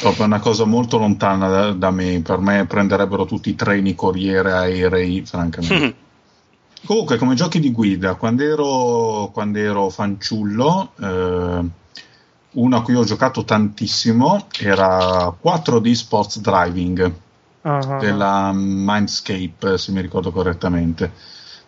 proprio 0.00 0.24
una 0.24 0.38
cosa 0.38 0.64
molto 0.64 0.98
lontana 0.98 1.48
da, 1.48 1.72
da, 1.72 1.90
me. 1.90 2.20
Per 2.20 2.38
me 2.38 2.64
prenderebbero 2.66 3.24
tutti 3.24 3.50
i 3.50 3.56
treni, 3.56 3.96
corriere, 3.96 4.52
aerei, 4.52 5.24
francamente. 5.24 5.96
Comunque, 6.84 7.18
come 7.18 7.34
giochi 7.34 7.60
di 7.60 7.72
guida, 7.72 8.14
quando 8.14 8.42
ero, 8.44 9.30
quando 9.32 9.58
ero 9.58 9.88
fanciullo, 9.90 10.92
eh, 11.00 11.64
uno 12.50 12.76
a 12.76 12.82
cui 12.82 12.94
ho 12.94 13.04
giocato 13.04 13.44
tantissimo 13.44 14.46
era 14.58 15.26
4D 15.42 15.92
Sports 15.92 16.40
Driving 16.40 17.12
uh-huh. 17.62 17.98
della 17.98 18.52
Mindscape, 18.52 19.76
se 19.76 19.92
mi 19.92 20.00
ricordo 20.00 20.32
correttamente, 20.32 21.12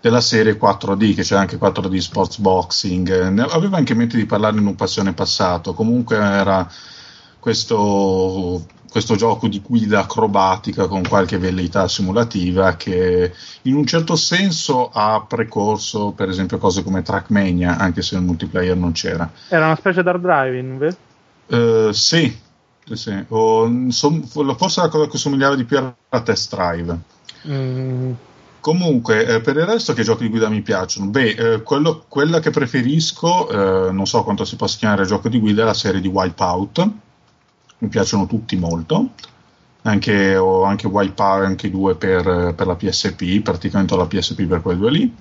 della 0.01 0.21
serie 0.21 0.59
4D, 0.59 1.15
che 1.15 1.23
c'è 1.23 1.37
anche 1.37 1.59
4D 1.59 1.97
Sports 1.99 2.39
Boxing. 2.39 3.29
Ne 3.29 3.43
avevo 3.43 3.77
anche 3.77 3.93
in 3.93 3.99
mente 3.99 4.17
di 4.17 4.27
parlarne 4.27 4.61
in 4.61 4.67
un 4.67 4.75
passione 4.75 5.13
passato. 5.13 5.75
Comunque 5.75 6.17
era 6.17 6.69
questo 7.39 8.65
questo 8.91 9.15
gioco 9.15 9.47
di 9.47 9.63
guida 9.65 10.01
acrobatica 10.01 10.87
con 10.89 11.07
qualche 11.07 11.39
velleità 11.39 11.87
simulativa 11.87 12.75
che 12.75 13.33
in 13.63 13.77
un 13.77 13.87
certo 13.87 14.17
senso 14.17 14.91
ha 14.93 15.25
precorso 15.27 16.11
per 16.11 16.29
esempio 16.29 16.59
cose 16.59 16.83
come 16.83 17.03
Trackmania 17.03 17.79
anche 17.79 18.03
se 18.03 18.17
il 18.17 18.23
multiplayer 18.23 18.77
non 18.77 18.93
c'era 18.93 19.31
era 19.49 19.67
una 19.67 19.77
specie 19.77 20.03
d'hard 20.03 20.21
driving 20.21 20.79
vero? 20.79 20.97
Uh, 21.47 21.93
sì, 21.93 22.37
sì. 22.93 23.25
O, 23.29 23.89
som, 23.89 24.23
forse 24.25 24.81
la 24.81 24.89
cosa 24.89 25.09
che 25.09 25.19
somigliava 25.19 25.55
di 25.55 25.65
più 25.65 25.77
era 25.77 25.95
a 26.09 26.21
Test 26.21 26.55
Drive 26.55 26.99
mm. 27.49 28.13
Comunque, 28.61 29.25
eh, 29.25 29.41
per 29.41 29.57
il 29.57 29.65
resto, 29.65 29.95
che 29.95 30.03
giochi 30.03 30.25
di 30.25 30.29
guida 30.29 30.51
mi 30.51 30.61
piacciono? 30.61 31.07
Beh, 31.09 31.31
eh, 31.31 31.63
quello, 31.63 32.05
quella 32.07 32.41
che 32.41 32.51
preferisco, 32.51 33.49
eh, 33.89 33.91
non 33.91 34.07
so 34.07 34.23
quanto 34.23 34.45
si 34.45 34.57
possa 34.57 34.77
chiamare 34.77 35.07
gioco 35.07 35.31
di 35.31 35.41
guida, 35.41 35.63
è 35.63 35.65
la 35.65 35.73
serie 35.73 36.03
di 36.03 36.09
Wipeout 36.09 36.91
mi 37.81 37.89
piacciono 37.89 38.27
tutti 38.27 38.57
molto. 38.57 39.11
Anche, 39.83 40.37
ho 40.37 40.63
anche 40.65 40.87
Wipeout, 40.87 41.45
anche 41.45 41.71
due 41.71 41.97
per, 41.97 42.55
per, 42.55 42.67
la 42.67 42.77
PSP, 42.77 43.41
praticamente 43.41 43.95
ho 43.95 43.97
la 43.97 44.07
PSP 44.07 44.43
per 44.45 44.63
quei 44.63 44.77
due 44.77 44.91
lì. 44.91 45.15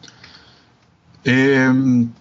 E, 1.21 1.31
ehm, 1.31 2.11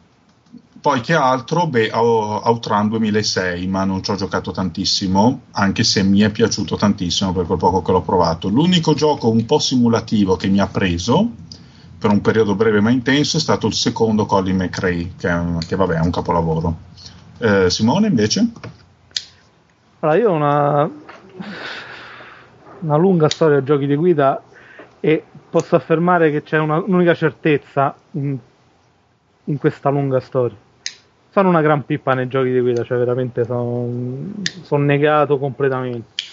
Poi 0.81 1.01
che 1.01 1.15
altro? 1.15 1.67
Beh, 1.67 1.91
ho 1.93 2.41
Outrun 2.41 2.89
2006, 2.89 3.67
ma 3.67 3.85
non 3.85 4.03
ci 4.03 4.13
ho 4.13 4.15
giocato 4.15 4.53
tantissimo, 4.53 5.41
anche 5.53 5.83
se 5.83 6.05
mi 6.05 6.21
è 6.21 6.31
piaciuto 6.31 6.77
tantissimo 6.77 7.33
per 7.33 7.47
quel 7.47 7.59
poco 7.59 7.83
che 7.83 7.91
l'ho 7.91 8.03
provato. 8.03 8.49
L'unico 8.49 8.95
gioco 8.95 9.29
un 9.29 9.45
po' 9.45 9.59
simulativo 9.59 10.37
che 10.37 10.47
mi 10.49 10.61
ha 10.61 10.69
preso 10.69 11.47
per 11.99 12.11
un 12.11 12.21
periodo 12.21 12.55
breve 12.55 12.81
ma 12.81 12.91
intenso 12.91 13.37
è 13.37 13.41
stato 13.41 13.67
il 13.67 13.75
secondo 13.75 14.25
Colin 14.25 14.57
McRae, 14.57 15.15
che, 15.17 15.29
che 15.67 15.75
vabbè 15.77 15.97
è 15.97 16.01
un 16.01 16.11
capolavoro. 16.13 16.77
Eh, 17.39 17.71
Simone 17.71 18.07
invece? 18.07 18.49
Allora, 20.01 20.19
io 20.19 20.31
ho 20.31 20.35
una, 20.35 20.91
una 22.81 22.97
lunga 22.97 23.29
storia 23.29 23.61
di 23.61 23.65
giochi 23.65 23.87
di 23.87 23.97
guida 23.97 24.43
e 25.01 25.25
posso 25.51 25.77
affermare 25.77 26.31
che 26.31 26.43
c'è 26.43 26.59
una, 26.59 26.79
un'unica 26.79 27.15
certezza 27.15 27.95
in, 28.13 28.37
in 29.45 29.59
questa 29.59 29.91
lunga 29.91 30.21
storia 30.21 30.67
sono 31.39 31.51
una 31.51 31.61
gran 31.61 31.85
pippa 31.85 32.15
nei 32.15 32.27
giochi 32.27 32.51
di 32.51 32.61
guida, 32.61 32.83
cioè 32.83 32.99
veramente 32.99 33.45
sono, 33.45 34.33
sono 34.63 34.85
negato 34.85 35.39
completamente. 35.39 36.25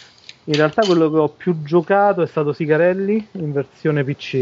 In 0.46 0.56
realtà 0.56 0.82
quello 0.84 1.12
che 1.12 1.18
ho 1.18 1.30
più 1.30 1.62
giocato 1.62 2.24
è 2.24 2.28
stato 2.28 2.54
Sigarelli 2.54 3.28
in 3.34 3.52
versione 3.52 4.04
PC, 4.04 4.34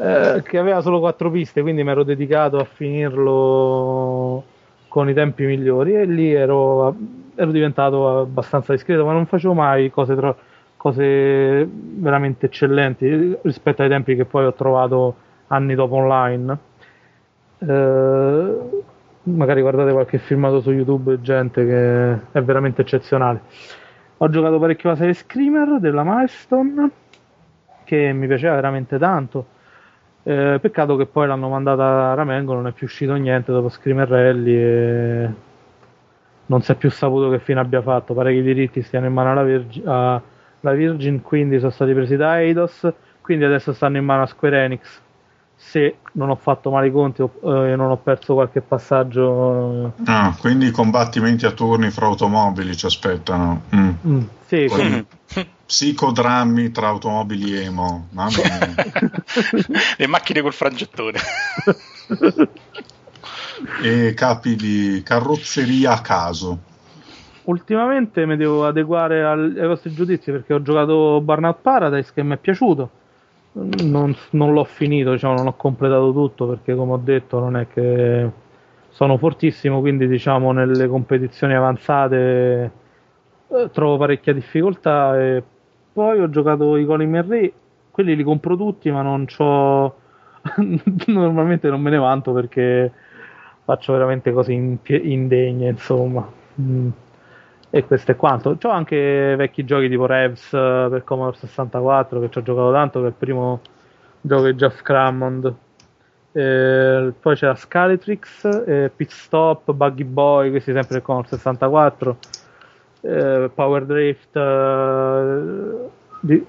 eh, 0.00 0.42
che 0.44 0.58
aveva 0.58 0.80
solo 0.80 1.00
quattro 1.00 1.30
piste, 1.30 1.62
quindi 1.62 1.82
mi 1.82 1.90
ero 1.90 2.04
dedicato 2.04 2.58
a 2.58 2.64
finirlo 2.64 4.44
con 4.86 5.08
i 5.08 5.14
tempi 5.14 5.44
migliori 5.44 5.94
e 5.94 6.04
lì 6.04 6.32
ero, 6.32 6.94
ero 7.38 7.50
diventato 7.52 8.20
abbastanza 8.20 8.72
discreto, 8.72 9.04
ma 9.04 9.12
non 9.12 9.26
facevo 9.26 9.54
mai 9.54 9.90
cose, 9.90 10.16
tro- 10.16 10.36
cose 10.76 11.68
veramente 11.70 12.46
eccellenti 12.46 13.38
rispetto 13.42 13.82
ai 13.82 13.88
tempi 13.88 14.16
che 14.16 14.24
poi 14.24 14.44
ho 14.44 14.54
trovato 14.54 15.14
anni 15.48 15.74
dopo 15.74 15.94
online 15.94 16.58
eh, 17.58 18.58
magari 19.22 19.60
guardate 19.60 19.92
qualche 19.92 20.18
filmato 20.18 20.60
su 20.60 20.70
YouTube, 20.70 21.20
gente 21.20 21.64
che 21.64 22.12
è 22.32 22.42
veramente 22.42 22.82
eccezionale. 22.82 23.42
Ho 24.18 24.28
giocato 24.28 24.58
parecchio 24.58 24.90
la 24.90 24.96
serie 24.96 25.14
Screamer 25.14 25.78
della 25.80 26.02
Milestone, 26.04 26.90
che 27.84 28.12
mi 28.12 28.26
piaceva 28.26 28.54
veramente 28.54 28.98
tanto. 28.98 29.56
Eh, 30.24 30.58
peccato 30.60 30.96
che 30.96 31.06
poi 31.06 31.26
l'hanno 31.26 31.48
mandata 31.48 32.10
a 32.10 32.14
Ramengo, 32.14 32.54
non 32.54 32.66
è 32.66 32.72
più 32.72 32.86
uscito 32.86 33.14
niente 33.14 33.52
dopo 33.52 33.68
Screamer 33.68 34.08
Rally 34.08 34.54
e 34.54 35.30
non 36.48 36.62
si 36.62 36.72
è 36.72 36.74
più 36.74 36.90
saputo 36.90 37.30
che 37.30 37.38
fine 37.38 37.60
abbia 37.60 37.82
fatto. 37.82 38.14
Pare 38.14 38.32
che 38.32 38.38
i 38.38 38.42
diritti 38.42 38.82
stiano 38.82 39.06
in 39.06 39.12
mano 39.12 39.30
alla, 39.30 39.42
Virgin, 39.42 39.88
alla 39.88 40.22
Virgin 40.74 41.22
quindi 41.22 41.58
sono 41.58 41.70
stati 41.70 41.92
presi 41.92 42.16
da 42.16 42.40
Eidos, 42.40 42.90
quindi 43.20 43.44
adesso 43.44 43.72
stanno 43.72 43.96
in 43.96 44.04
mano 44.04 44.22
a 44.22 44.26
Square 44.26 44.64
Enix 44.64 45.00
se 45.60 45.96
non 46.12 46.30
ho 46.30 46.36
fatto 46.36 46.70
male 46.70 46.86
i 46.86 46.92
conti 46.92 47.20
e 47.20 47.28
eh, 47.42 47.76
non 47.76 47.90
ho 47.90 47.96
perso 47.96 48.34
qualche 48.34 48.60
passaggio. 48.60 49.92
Ah, 50.04 50.34
quindi 50.38 50.66
i 50.66 50.70
combattimenti 50.70 51.46
a 51.46 51.50
turni 51.50 51.90
fra 51.90 52.06
automobili 52.06 52.76
ci 52.76 52.86
aspettano. 52.86 53.62
Mm. 53.74 53.90
Mm, 54.06 54.20
sì, 54.46 54.66
quindi... 54.70 55.04
Psicodrammi 55.66 56.70
tra 56.70 56.86
automobili 56.86 57.54
emo. 57.62 58.06
Mamma 58.12 58.30
mia. 58.30 58.74
Le 59.98 60.06
macchine 60.06 60.40
col 60.40 60.54
frangettone. 60.54 61.18
e 63.82 64.14
capi 64.14 64.56
di 64.56 65.02
carrozzeria 65.04 65.92
a 65.92 66.00
caso. 66.00 66.58
Ultimamente 67.44 68.26
mi 68.26 68.36
devo 68.36 68.66
adeguare 68.66 69.24
ai 69.24 69.66
vostri 69.66 69.92
giudizi 69.92 70.30
perché 70.30 70.52
ho 70.52 70.62
giocato 70.62 71.20
Burnout 71.22 71.58
Paradise 71.62 72.12
che 72.14 72.22
mi 72.22 72.34
è 72.34 72.36
piaciuto 72.36 72.90
non, 73.52 74.14
non, 74.30 74.52
l'ho 74.52 74.64
finito, 74.64 75.12
diciamo, 75.12 75.34
non 75.34 75.46
ho 75.48 75.56
completato 75.56 76.12
tutto 76.12 76.46
perché 76.46 76.74
come 76.74 76.92
ho 76.92 77.00
detto 77.02 77.38
non 77.38 77.56
è 77.56 77.66
che 77.68 78.30
sono 78.90 79.16
fortissimo, 79.16 79.80
quindi 79.80 80.06
diciamo 80.06 80.52
nelle 80.52 80.86
competizioni 80.88 81.54
avanzate 81.54 82.70
eh, 83.48 83.70
trovo 83.72 83.96
parecchia 83.96 84.32
difficoltà 84.32 85.18
e 85.20 85.42
poi 85.92 86.20
ho 86.20 86.30
giocato 86.30 86.76
i 86.76 86.84
Colin 86.84 87.10
Merray, 87.10 87.52
quelli 87.90 88.14
li 88.14 88.22
compro 88.22 88.56
tutti 88.56 88.90
ma 88.90 89.02
non 89.02 89.24
c'ho 89.26 89.96
normalmente 91.06 91.68
non 91.68 91.80
me 91.80 91.90
ne 91.90 91.98
vanto 91.98 92.32
perché 92.32 92.92
faccio 93.68 93.92
veramente 93.92 94.32
cose 94.32 94.52
indegne 94.52 95.68
insomma 95.68 96.26
mm. 96.58 96.88
E 97.70 97.84
questo 97.84 98.12
è 98.12 98.16
quanto. 98.16 98.56
C'ho 98.56 98.70
anche 98.70 99.34
vecchi 99.36 99.66
giochi 99.66 99.90
tipo 99.90 100.06
Revs 100.06 100.54
eh, 100.54 100.86
per 100.88 101.04
Commodore 101.04 101.36
64 101.36 102.20
che 102.20 102.30
ci 102.30 102.38
ho 102.38 102.42
giocato 102.42 102.72
tanto, 102.72 103.00
che 103.00 103.04
è 103.04 103.08
il 103.08 103.14
primo 103.14 103.60
gioco 104.22 104.44
di 104.46 104.54
Jeff 104.54 104.80
Crammond. 104.80 105.54
Eh, 106.32 107.12
poi 107.20 107.36
c'era 107.36 107.54
Scalatrix, 107.54 108.44
eh, 108.66 108.90
Pit 108.94 109.10
Stop, 109.10 109.70
Buggy 109.72 110.04
Boy, 110.04 110.48
questi 110.48 110.72
sempre 110.72 110.94
per 110.94 111.02
Commodore 111.02 111.36
64. 111.36 112.16
Eh, 113.02 113.50
Power 113.54 113.84
Drift 113.84 114.34
eh, 114.34 115.88
di, 116.20 116.46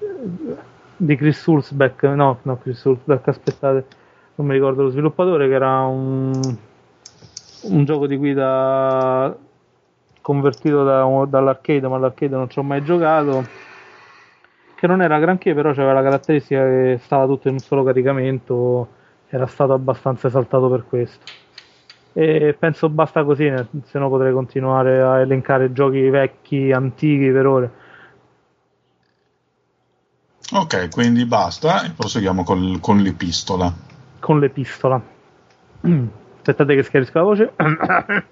di, 0.96 1.16
Chris 1.16 1.46
Hulsbeck, 1.46 2.02
no, 2.04 2.38
no, 2.42 2.58
Chris 2.60 2.82
Hulsbeck, 2.82 3.28
aspettate, 3.28 3.84
non 4.36 4.46
mi 4.46 4.54
ricordo 4.54 4.84
lo 4.84 4.88
sviluppatore, 4.88 5.48
che 5.48 5.54
era 5.54 5.80
un, 5.82 6.32
un 7.62 7.84
gioco 7.84 8.06
di 8.06 8.16
guida 8.16 9.36
convertito 10.20 10.84
da, 10.84 11.04
dall'arcade, 11.26 11.88
ma 11.88 11.96
all'arcade 11.96 12.36
non 12.36 12.48
ci 12.48 12.58
ho 12.58 12.62
mai 12.62 12.82
giocato. 12.84 13.44
Che 14.74 14.86
non 14.86 15.02
era 15.02 15.18
granché, 15.18 15.54
però 15.54 15.70
aveva 15.70 15.92
la 15.92 16.02
caratteristica 16.02 16.62
che 16.62 16.98
stava 17.02 17.26
tutto 17.26 17.48
in 17.48 17.54
un 17.54 17.60
solo 17.60 17.82
caricamento. 17.82 18.98
Era 19.28 19.46
stato 19.46 19.72
abbastanza 19.72 20.28
esaltato 20.28 20.68
per 20.68 20.84
questo. 20.88 21.24
E 22.12 22.56
penso 22.58 22.88
basta 22.88 23.22
così, 23.24 23.52
se 23.84 23.98
no 23.98 24.08
potrei 24.08 24.32
continuare 24.32 25.00
a 25.00 25.20
elencare 25.20 25.72
giochi 25.72 26.08
vecchi, 26.08 26.72
antichi 26.72 27.30
per 27.30 27.46
ore. 27.46 27.70
Ok, 30.52 30.90
quindi 30.90 31.24
basta 31.26 31.84
e 31.84 31.90
proseguiamo 31.90 32.42
col, 32.42 32.80
con 32.80 32.98
l'epistola. 32.98 33.72
Con 34.18 34.40
l'epistola. 34.40 35.00
Aspettate 36.40 36.74
che 36.74 36.82
schiarisco 36.82 37.18
la 37.18 37.24
voce. 37.24 37.52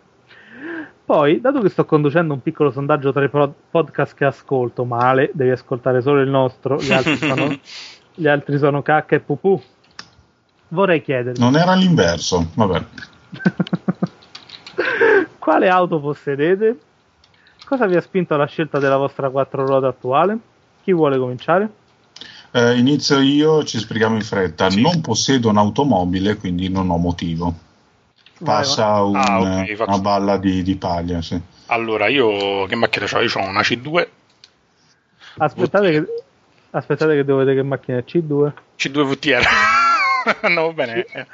Poi, 1.05 1.40
dato 1.42 1.61
che 1.61 1.68
sto 1.68 1.85
conducendo 1.85 2.33
un 2.33 2.40
piccolo 2.40 2.71
sondaggio 2.71 3.12
tra 3.12 3.23
i 3.23 3.31
podcast 3.71 4.14
che 4.14 4.25
ascolto, 4.25 4.85
male, 4.85 5.31
devi 5.35 5.51
ascoltare 5.51 6.01
solo 6.01 6.23
il 6.23 6.31
nostro, 6.31 6.79
gli 6.79 6.90
altri 6.90 7.16
sono, 7.21 7.59
gli 8.14 8.27
altri 8.27 8.57
sono 8.59 8.81
cacca 8.81 9.16
e 9.16 9.21
pupù. 9.21 9.61
Vorrei 10.68 11.03
chiedervi. 11.03 11.38
Non 11.38 11.57
era 11.57 11.75
l'inverso, 11.75 12.49
vabbè. 12.55 12.85
Quale 15.38 15.68
auto 15.68 16.01
possedete? 16.01 16.79
Cosa 17.66 17.87
vi 17.87 17.97
ha 17.97 18.01
spinto 18.01 18.35
alla 18.35 18.47
scelta 18.47 18.79
della 18.79 18.97
vostra 18.97 19.29
quattro 19.29 19.66
ruote 19.66 19.87
attuale? 19.87 20.38
Chi 20.83 20.94
vuole 20.94 21.18
cominciare? 21.18 21.71
Eh, 22.53 22.79
inizio 22.79 23.18
io, 23.21 23.64
ci 23.64 23.79
spieghiamo 23.79 24.14
in 24.14 24.23
fretta. 24.23 24.71
Sì. 24.71 24.81
Non 24.81 25.03
possiedo 25.03 25.51
un'automobile, 25.51 26.37
quindi 26.37 26.71
non 26.71 26.88
ho 26.88 26.97
motivo 26.97 27.66
passa 28.44 29.03
un, 29.03 29.16
ah, 29.16 29.40
okay, 29.40 29.74
faccio... 29.74 29.90
una 29.90 30.01
balla 30.01 30.37
di, 30.37 30.62
di 30.62 30.77
paglia. 30.77 31.20
Sì. 31.22 31.40
Allora, 31.66 32.09
io 32.09 32.66
che 32.66 32.77
macchina 32.77 33.07
ho? 33.12 33.20
Io 33.20 33.31
ho 33.35 33.46
una 33.46 33.61
C2. 33.61 34.09
Aspettate 35.38 35.90
che, 35.90 36.07
aspettate 36.70 37.14
che 37.14 37.24
devo 37.24 37.38
vedere 37.38 37.57
che 37.57 37.62
macchina 37.62 37.98
è 37.98 38.05
C2. 38.07 38.53
C2 38.77 39.03
VTR. 39.03 39.78
va 40.41 40.73
bene, 40.73 41.05
è, 41.05 41.27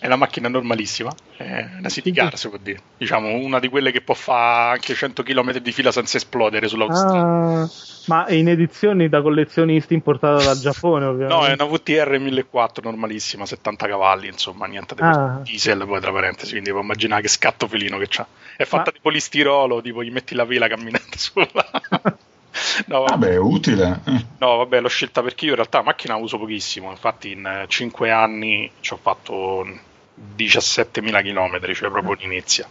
è, 0.00 0.06
una 0.06 0.16
macchina 0.16 0.48
normalissima, 0.48 1.12
è 1.36 1.68
una 1.78 1.88
city 1.88 2.12
car 2.12 2.36
si 2.36 2.48
può 2.48 2.58
dire, 2.58 2.80
diciamo 2.96 3.34
una 3.34 3.58
di 3.58 3.68
quelle 3.68 3.90
che 3.90 4.00
può 4.00 4.14
fare 4.14 4.74
anche 4.74 4.94
100 4.94 5.22
km 5.22 5.58
di 5.58 5.72
fila 5.72 5.90
senza 5.92 6.16
esplodere 6.16 6.68
sull'autostrada. 6.68 7.62
Ah, 7.62 7.70
ma 8.06 8.28
in 8.30 8.48
edizioni 8.48 9.08
da 9.08 9.22
collezionisti 9.22 9.94
importata 9.94 10.42
dal 10.42 10.58
Giappone 10.60 11.04
ovviamente? 11.04 11.34
No, 11.34 11.46
è 11.46 11.52
una 11.52 11.64
VTR 11.64 12.18
1400 12.18 12.80
normalissima, 12.82 13.46
70 13.46 13.86
cavalli, 13.86 14.26
insomma, 14.28 14.66
niente 14.66 14.94
di 14.94 15.02
ah. 15.02 15.40
diesel 15.42 15.84
poi 15.86 16.00
tra 16.00 16.12
parentesi, 16.12 16.52
quindi 16.52 16.70
puoi 16.70 16.82
immaginare 16.82 17.22
che 17.22 17.28
scatto 17.28 17.66
felino 17.68 17.98
che 17.98 18.06
c'ha. 18.08 18.26
È 18.56 18.64
fatta 18.64 18.84
ma... 18.86 18.92
di 18.92 18.98
polistirolo, 19.00 19.80
tipo 19.80 20.02
gli 20.02 20.10
metti 20.10 20.34
la 20.34 20.44
vela 20.44 20.68
camminando 20.68 21.16
sulla... 21.16 21.70
No, 22.86 23.04
vabbè, 23.04 23.30
è 23.30 23.36
utile. 23.36 24.00
No, 24.38 24.56
vabbè, 24.56 24.80
l'ho 24.80 24.88
scelta 24.88 25.22
perché 25.22 25.44
io 25.44 25.50
in 25.50 25.56
realtà 25.56 25.78
la 25.78 25.84
macchina 25.84 26.14
la 26.14 26.20
uso 26.20 26.38
pochissimo. 26.38 26.90
Infatti, 26.90 27.32
in 27.32 27.64
5 27.66 28.10
anni 28.10 28.70
ci 28.80 28.92
ho 28.92 28.98
fatto 29.00 29.66
17.000 30.36 31.22
km, 31.22 31.72
cioè 31.74 31.90
proprio 31.90 32.14
l'inizia. 32.14 32.66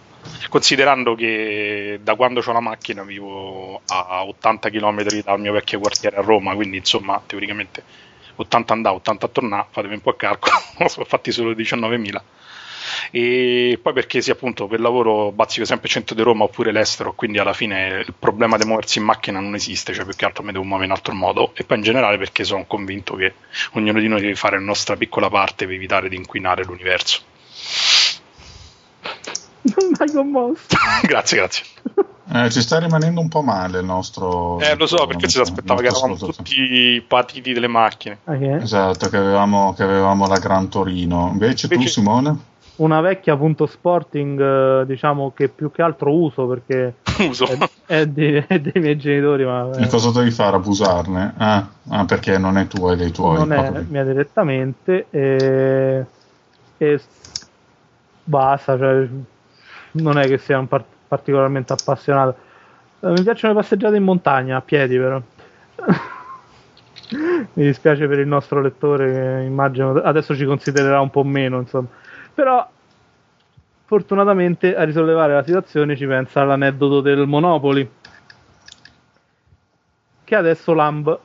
Considerando 0.49 1.15
che 1.15 1.99
da 2.03 2.15
quando 2.15 2.43
ho 2.45 2.51
la 2.51 2.59
macchina 2.59 3.03
vivo 3.03 3.81
a 3.87 4.23
80 4.23 4.69
km 4.69 5.03
dal 5.23 5.39
mio 5.39 5.51
vecchio 5.51 5.79
quartiere 5.79 6.17
a 6.17 6.21
Roma, 6.21 6.53
quindi 6.53 6.77
insomma, 6.77 7.21
teoricamente 7.25 7.83
80 8.35 8.73
andare, 8.73 8.95
80 8.95 9.27
tornare, 9.29 9.67
fatemi 9.71 9.95
un 9.95 10.01
po' 10.01 10.11
a 10.11 10.15
calcolo, 10.15 10.55
sono 10.87 11.05
fatti 11.05 11.31
solo 11.31 11.53
19.000 11.53 12.21
e 13.11 13.79
poi 13.81 13.93
perché 13.93 14.21
sì 14.21 14.31
appunto 14.31 14.67
per 14.67 14.79
lavoro 14.79 15.31
bazzico 15.31 15.65
sempre 15.65 15.87
il 15.87 15.93
centro 15.93 16.15
di 16.15 16.21
Roma 16.21 16.43
oppure 16.43 16.71
l'estero 16.71 17.13
quindi 17.13 17.39
alla 17.39 17.53
fine 17.53 18.03
il 18.05 18.13
problema 18.17 18.57
di 18.57 18.65
muoversi 18.65 18.99
in 18.99 19.05
macchina 19.05 19.39
non 19.39 19.55
esiste 19.55 19.93
cioè 19.93 20.05
più 20.05 20.15
che 20.15 20.25
altro 20.25 20.43
mi 20.43 20.51
devo 20.51 20.63
muovere 20.63 20.85
in 20.85 20.91
altro 20.91 21.13
modo 21.13 21.51
e 21.55 21.63
poi 21.63 21.77
in 21.77 21.83
generale 21.83 22.17
perché 22.17 22.43
sono 22.43 22.65
convinto 22.65 23.15
che 23.15 23.33
ognuno 23.73 23.99
di 23.99 24.07
noi 24.07 24.21
deve 24.21 24.35
fare 24.35 24.57
la 24.57 24.65
nostra 24.65 24.95
piccola 24.95 25.29
parte 25.29 25.65
per 25.65 25.75
evitare 25.75 26.09
di 26.09 26.15
inquinare 26.15 26.63
l'universo 26.63 27.29
Non 29.63 29.91
mai 29.97 30.11
commosso. 30.11 30.65
grazie, 31.05 31.37
grazie. 31.37 31.65
Eh, 32.33 32.49
ci 32.49 32.61
sta 32.61 32.79
rimanendo 32.79 33.19
un 33.19 33.27
po' 33.27 33.41
male 33.41 33.79
il 33.79 33.85
nostro. 33.85 34.59
Eh, 34.59 34.75
lo 34.75 34.87
so, 34.87 35.05
perché 35.05 35.29
si 35.29 35.39
aspettava 35.39 35.81
che 35.81 35.87
eravamo 35.87 36.15
tutti 36.15 37.03
patiti 37.05 37.53
delle 37.53 37.67
macchine. 37.67 38.19
Okay. 38.23 38.61
Esatto, 38.61 39.09
che 39.09 39.17
avevamo, 39.17 39.73
che 39.73 39.83
avevamo, 39.83 40.27
la 40.27 40.39
Gran 40.39 40.69
Torino. 40.69 41.29
Invece, 41.31 41.67
Invece 41.69 41.83
tu, 41.83 41.87
Simone? 41.87 42.37
Una 42.81 42.99
vecchia 42.99 43.37
punto 43.37 43.67
sporting, 43.67 44.41
eh, 44.41 44.85
diciamo 44.87 45.33
che 45.35 45.49
più 45.49 45.69
che 45.69 45.83
altro 45.83 46.11
uso 46.13 46.47
perché 46.47 46.95
uso. 47.29 47.45
È, 47.45 47.69
è, 47.85 48.07
di, 48.07 48.33
è, 48.47 48.59
dei 48.59 48.81
miei 48.81 48.97
genitori. 48.97 49.45
Ma, 49.45 49.75
e 49.77 49.87
cosa 49.87 50.11
devi 50.11 50.31
fare? 50.31 50.55
Abusarne? 50.55 51.33
Ah, 51.37 51.67
ah, 51.89 52.05
perché 52.05 52.39
non 52.39 52.57
è 52.57 52.65
tua, 52.65 52.93
è 52.93 52.95
dei 52.95 53.11
tuoi. 53.11 53.37
Non 53.37 53.53
è 53.53 53.83
mia 53.87 54.03
direttamente. 54.03 55.05
E, 55.11 56.05
e 56.77 57.01
basta, 58.23 58.75
cioè, 58.75 59.07
non 59.91 60.17
è 60.17 60.27
che 60.27 60.39
sia 60.39 60.57
un 60.57 60.67
part- 60.67 60.85
particolarmente 61.07 61.73
appassionato. 61.73 62.35
Eh, 63.01 63.09
mi 63.09 63.21
piacciono 63.21 63.53
le 63.53 63.59
passeggiate 63.59 63.95
in 63.95 64.03
montagna, 64.03 64.57
a 64.57 64.61
piedi 64.61 64.97
però. 64.97 65.21
mi 67.53 67.63
dispiace 67.63 68.07
per 68.07 68.17
il 68.17 68.27
nostro 68.27 68.59
lettore 68.59 69.11
che 69.11 69.43
immagino 69.45 70.01
adesso 70.01 70.35
ci 70.35 70.45
considererà 70.45 70.99
un 70.99 71.11
po' 71.11 71.23
meno, 71.23 71.59
insomma. 71.59 71.99
Però 72.33 72.69
fortunatamente 73.85 74.75
a 74.75 74.83
risollevare 74.83 75.33
la 75.33 75.43
situazione 75.43 75.97
ci 75.97 76.05
pensa 76.05 76.43
l'aneddoto 76.43 77.01
del 77.01 77.27
Monopoli. 77.27 77.89
Che 80.23 80.35
adesso 80.35 80.73
Lamb, 80.73 81.19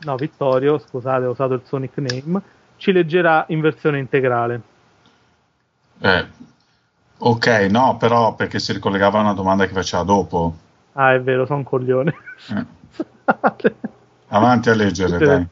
no 0.00 0.16
Vittorio, 0.16 0.78
scusate 0.78 1.26
ho 1.26 1.30
usato 1.30 1.54
il 1.54 1.62
suo 1.64 1.78
nickname, 1.78 2.42
ci 2.78 2.90
leggerà 2.90 3.44
in 3.48 3.60
versione 3.60 3.98
integrale. 3.98 4.60
Eh, 6.00 6.26
ok, 7.18 7.46
no, 7.70 7.96
però 7.96 8.34
perché 8.34 8.58
si 8.58 8.72
ricollegava 8.72 9.18
a 9.18 9.22
una 9.22 9.34
domanda 9.34 9.66
che 9.66 9.72
faceva 9.72 10.02
dopo. 10.02 10.56
Ah, 10.94 11.14
è 11.14 11.20
vero, 11.20 11.46
sono 11.46 11.58
un 11.58 11.64
coglione. 11.64 12.14
Eh. 12.48 12.66
Avanti 14.28 14.70
a 14.70 14.74
leggere, 14.74 15.18
dai. 15.18 15.46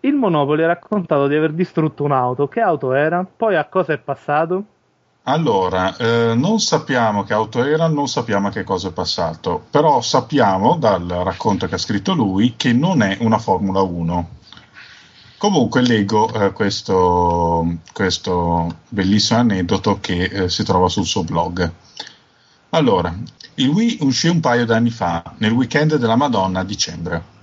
Il 0.00 0.14
Monopoli 0.14 0.62
ha 0.62 0.68
raccontato 0.68 1.26
di 1.26 1.34
aver 1.34 1.52
distrutto 1.52 2.04
un'auto. 2.04 2.48
Che 2.48 2.60
auto 2.60 2.92
era? 2.94 3.24
Poi 3.24 3.56
a 3.56 3.66
cosa 3.66 3.92
è 3.92 3.98
passato? 3.98 4.64
Allora, 5.24 5.94
eh, 5.96 6.34
non 6.34 6.58
sappiamo 6.60 7.24
che 7.24 7.34
auto 7.34 7.62
era, 7.62 7.86
non 7.88 8.08
sappiamo 8.08 8.48
che 8.48 8.64
cosa 8.64 8.88
è 8.88 8.92
passato, 8.92 9.66
però 9.70 10.00
sappiamo 10.00 10.76
dal 10.76 11.06
racconto 11.06 11.66
che 11.68 11.74
ha 11.74 11.78
scritto 11.78 12.14
lui 12.14 12.54
che 12.56 12.72
non 12.72 13.02
è 13.02 13.18
una 13.20 13.38
Formula 13.38 13.82
1. 13.82 14.28
Comunque 15.36 15.82
leggo 15.82 16.32
eh, 16.32 16.52
questo, 16.52 17.76
questo, 17.92 18.78
bellissimo 18.88 19.40
aneddoto 19.40 19.98
che 20.00 20.24
eh, 20.24 20.48
si 20.48 20.64
trova 20.64 20.88
sul 20.88 21.06
suo 21.06 21.22
blog. 21.22 21.70
Allora, 22.70 23.14
il 23.54 23.68
Wii 23.68 23.98
uscì 24.00 24.28
un 24.28 24.40
paio 24.40 24.64
d'anni 24.64 24.90
fa, 24.90 25.22
nel 25.38 25.52
weekend 25.52 25.96
della 25.96 26.16
Madonna 26.16 26.60
a 26.60 26.64
dicembre. 26.64 27.38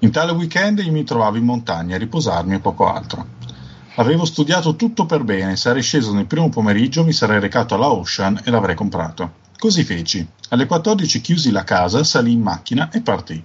In 0.00 0.12
tale 0.12 0.30
weekend 0.30 0.78
io 0.78 0.92
mi 0.92 1.02
trovavo 1.02 1.38
in 1.38 1.44
montagna 1.44 1.96
a 1.96 1.98
riposarmi 1.98 2.54
e 2.54 2.60
poco 2.60 2.86
altro. 2.86 3.26
Avevo 3.96 4.24
studiato 4.24 4.76
tutto 4.76 5.06
per 5.06 5.24
bene, 5.24 5.56
sarei 5.56 5.82
sceso 5.82 6.12
nel 6.12 6.26
primo 6.26 6.48
pomeriggio, 6.50 7.02
mi 7.02 7.12
sarei 7.12 7.40
recato 7.40 7.74
alla 7.74 7.90
Ocean 7.90 8.42
e 8.44 8.50
l'avrei 8.52 8.76
comprato. 8.76 9.32
Così 9.58 9.82
feci. 9.82 10.24
Alle 10.50 10.66
14 10.66 11.20
chiusi 11.20 11.50
la 11.50 11.64
casa, 11.64 12.04
salì 12.04 12.30
in 12.30 12.42
macchina 12.42 12.90
e 12.90 13.00
partì. 13.00 13.42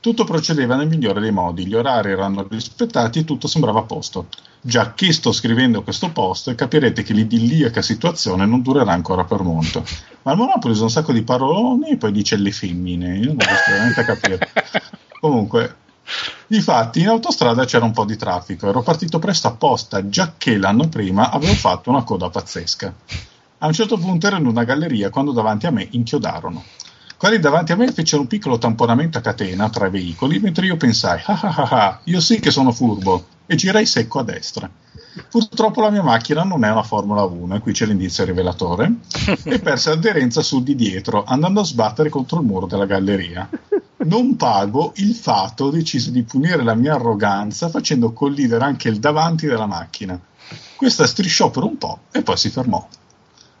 Tutto 0.00 0.24
procedeva 0.24 0.74
nel 0.74 0.88
migliore 0.88 1.20
dei 1.20 1.30
modi, 1.30 1.68
gli 1.68 1.74
orari 1.74 2.10
erano 2.10 2.44
rispettati 2.50 3.20
e 3.20 3.24
tutto 3.24 3.46
sembrava 3.46 3.78
a 3.78 3.84
posto. 3.84 4.26
Già 4.60 4.92
che 4.92 5.12
sto 5.12 5.30
scrivendo 5.30 5.84
questo 5.84 6.10
post, 6.10 6.52
capirete 6.56 7.04
che 7.04 7.12
l'idilliaca 7.12 7.80
situazione 7.80 8.44
non 8.44 8.60
durerà 8.60 8.90
ancora 8.90 9.22
per 9.22 9.42
molto. 9.42 9.84
Ma 10.22 10.32
il 10.32 10.38
Monopoly 10.38 10.74
usa 10.74 10.82
un 10.82 10.90
sacco 10.90 11.12
di 11.12 11.22
paroloni 11.22 11.90
e 11.90 11.96
poi 11.96 12.10
dice 12.10 12.34
le 12.36 12.50
femmine. 12.50 13.18
Io 13.18 13.26
non 13.28 13.38
riesco 13.38 13.70
veramente 13.70 14.00
a 14.00 14.04
capire. 14.04 14.48
Comunque, 15.24 15.76
Difatti, 16.46 17.00
in 17.00 17.08
autostrada 17.08 17.64
c'era 17.64 17.86
un 17.86 17.92
po' 17.92 18.04
di 18.04 18.14
traffico. 18.14 18.68
Ero 18.68 18.82
partito 18.82 19.18
presto 19.18 19.48
apposta, 19.48 20.06
già 20.06 20.34
che 20.36 20.58
l'anno 20.58 20.86
prima 20.90 21.30
avevo 21.30 21.54
fatto 21.54 21.88
una 21.88 22.02
coda 22.02 22.28
pazzesca. 22.28 22.94
A 23.56 23.66
un 23.66 23.72
certo 23.72 23.96
punto 23.96 24.26
ero 24.26 24.36
in 24.36 24.44
una 24.44 24.64
galleria 24.64 25.08
quando 25.08 25.32
davanti 25.32 25.64
a 25.64 25.70
me 25.70 25.88
inchiodarono. 25.92 26.62
Quelli 27.16 27.38
davanti 27.38 27.72
a 27.72 27.76
me 27.76 27.90
fecero 27.90 28.20
un 28.20 28.28
piccolo 28.28 28.58
tamponamento 28.58 29.16
a 29.16 29.22
catena 29.22 29.70
tra 29.70 29.86
i 29.86 29.90
veicoli, 29.90 30.40
mentre 30.40 30.66
io 30.66 30.76
pensai, 30.76 31.22
ah 31.24 31.40
ah 31.40 31.54
ah 31.56 31.68
ah, 31.70 32.00
io 32.04 32.20
sì 32.20 32.38
che 32.38 32.50
sono 32.50 32.70
furbo, 32.70 33.24
e 33.46 33.54
girai 33.56 33.86
secco 33.86 34.18
a 34.18 34.24
destra. 34.24 34.68
Purtroppo 35.30 35.80
la 35.80 35.90
mia 35.90 36.02
macchina 36.02 36.42
non 36.42 36.64
è 36.64 36.70
una 36.70 36.82
Formula 36.82 37.22
1, 37.22 37.54
e 37.54 37.60
qui 37.60 37.72
c'è 37.72 37.86
l'indizio 37.86 38.26
rivelatore, 38.26 38.92
e 39.44 39.58
perse 39.58 39.90
aderenza 39.90 40.42
sul 40.42 40.62
di 40.62 40.74
dietro, 40.74 41.24
andando 41.24 41.60
a 41.60 41.64
sbattere 41.64 42.10
contro 42.10 42.40
il 42.40 42.46
muro 42.46 42.66
della 42.66 42.84
galleria. 42.84 43.48
Non 44.04 44.36
pago, 44.36 44.92
il 44.96 45.14
fatto 45.14 45.70
decise 45.70 46.10
di 46.10 46.22
punire 46.22 46.62
la 46.62 46.74
mia 46.74 46.94
arroganza 46.94 47.68
facendo 47.68 48.12
collidere 48.12 48.64
anche 48.64 48.88
il 48.88 48.98
davanti 48.98 49.46
della 49.46 49.66
macchina. 49.66 50.20
Questa 50.76 51.06
strisciò 51.06 51.50
per 51.50 51.62
un 51.62 51.78
po' 51.78 52.00
e 52.12 52.22
poi 52.22 52.36
si 52.36 52.50
fermò. 52.50 52.86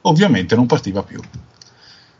Ovviamente 0.02 0.54
non 0.54 0.66
partiva 0.66 1.02
più 1.02 1.20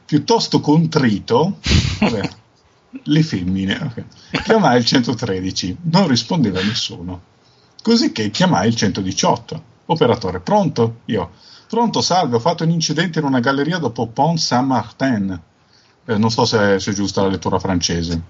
piuttosto 0.05 0.61
contrito, 0.61 1.59
vabbè, 2.01 2.31
le 3.03 3.23
femmine, 3.23 3.81
okay. 3.83 4.05
chiamai 4.43 4.79
il 4.79 4.85
113, 4.85 5.79
non 5.83 6.07
rispondeva 6.07 6.63
nessuno. 6.63 7.33
Così 7.83 8.13
che 8.13 8.31
chiamai 8.31 8.69
il 8.69 8.77
118. 8.77 9.73
Operatore, 9.87 10.41
pronto? 10.41 11.01
Io, 11.07 11.33
pronto, 11.69 12.01
salve, 12.01 12.37
ho 12.37 12.41
fatto 12.41 12.65
un 12.65 12.71
incidente 12.71 13.19
in 13.19 13.27
una 13.27 13.41
galleria 13.41 13.79
dopo 13.79 14.07
Pont 14.07 14.39
Saint-Martin. 14.39 15.41
Eh, 16.07 16.19
non 16.19 16.31
so 16.31 16.45
se, 16.45 16.79
se, 16.79 16.91
è 16.91 16.95
giusta 16.95 17.23
la 17.23 17.29
lettura 17.29 17.59
francese, 17.59 18.21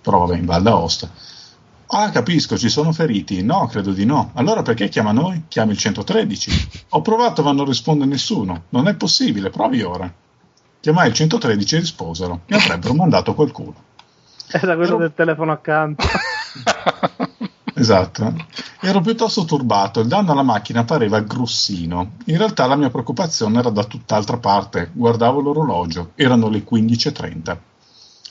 però 0.00 0.26
vabbè, 0.26 0.38
in 0.38 0.46
Val 0.46 0.62
d'Aosta. 0.62 1.08
Ah, 1.86 2.10
capisco, 2.10 2.58
ci 2.58 2.68
sono 2.68 2.92
feriti? 2.92 3.42
No, 3.42 3.66
credo 3.66 3.92
di 3.92 4.04
no. 4.04 4.30
Allora 4.34 4.62
perché 4.62 4.88
chiama 4.88 5.12
noi? 5.12 5.44
Chiami 5.48 5.72
il 5.72 5.78
113. 5.78 6.86
Ho 6.90 7.02
provato 7.02 7.42
ma 7.42 7.52
non 7.52 7.66
risponde 7.66 8.04
nessuno. 8.04 8.64
Non 8.70 8.88
è 8.88 8.94
possibile, 8.94 9.50
provi 9.50 9.82
ora. 9.82 10.12
Chiamai 10.80 11.08
il 11.08 11.14
113 11.14 11.76
e 11.76 11.78
risposero. 11.78 12.40
Mi 12.46 12.56
avrebbero 12.56 12.94
mandato 12.94 13.34
qualcuno. 13.34 13.74
Era 14.48 14.74
quello 14.74 14.94
Ero... 14.94 14.98
del 14.98 15.14
telefono 15.14 15.52
accanto. 15.52 16.04
esatto. 17.74 18.34
Ero 18.80 19.00
piuttosto 19.00 19.44
turbato, 19.44 20.00
il 20.00 20.08
danno 20.08 20.32
alla 20.32 20.42
macchina 20.42 20.84
pareva 20.84 21.20
grossino. 21.20 22.12
In 22.26 22.36
realtà 22.36 22.66
la 22.66 22.76
mia 22.76 22.90
preoccupazione 22.90 23.58
era 23.58 23.70
da 23.70 23.84
tutt'altra 23.84 24.38
parte. 24.38 24.90
Guardavo 24.92 25.40
l'orologio, 25.40 26.12
erano 26.14 26.48
le 26.48 26.64
15.30. 26.64 27.58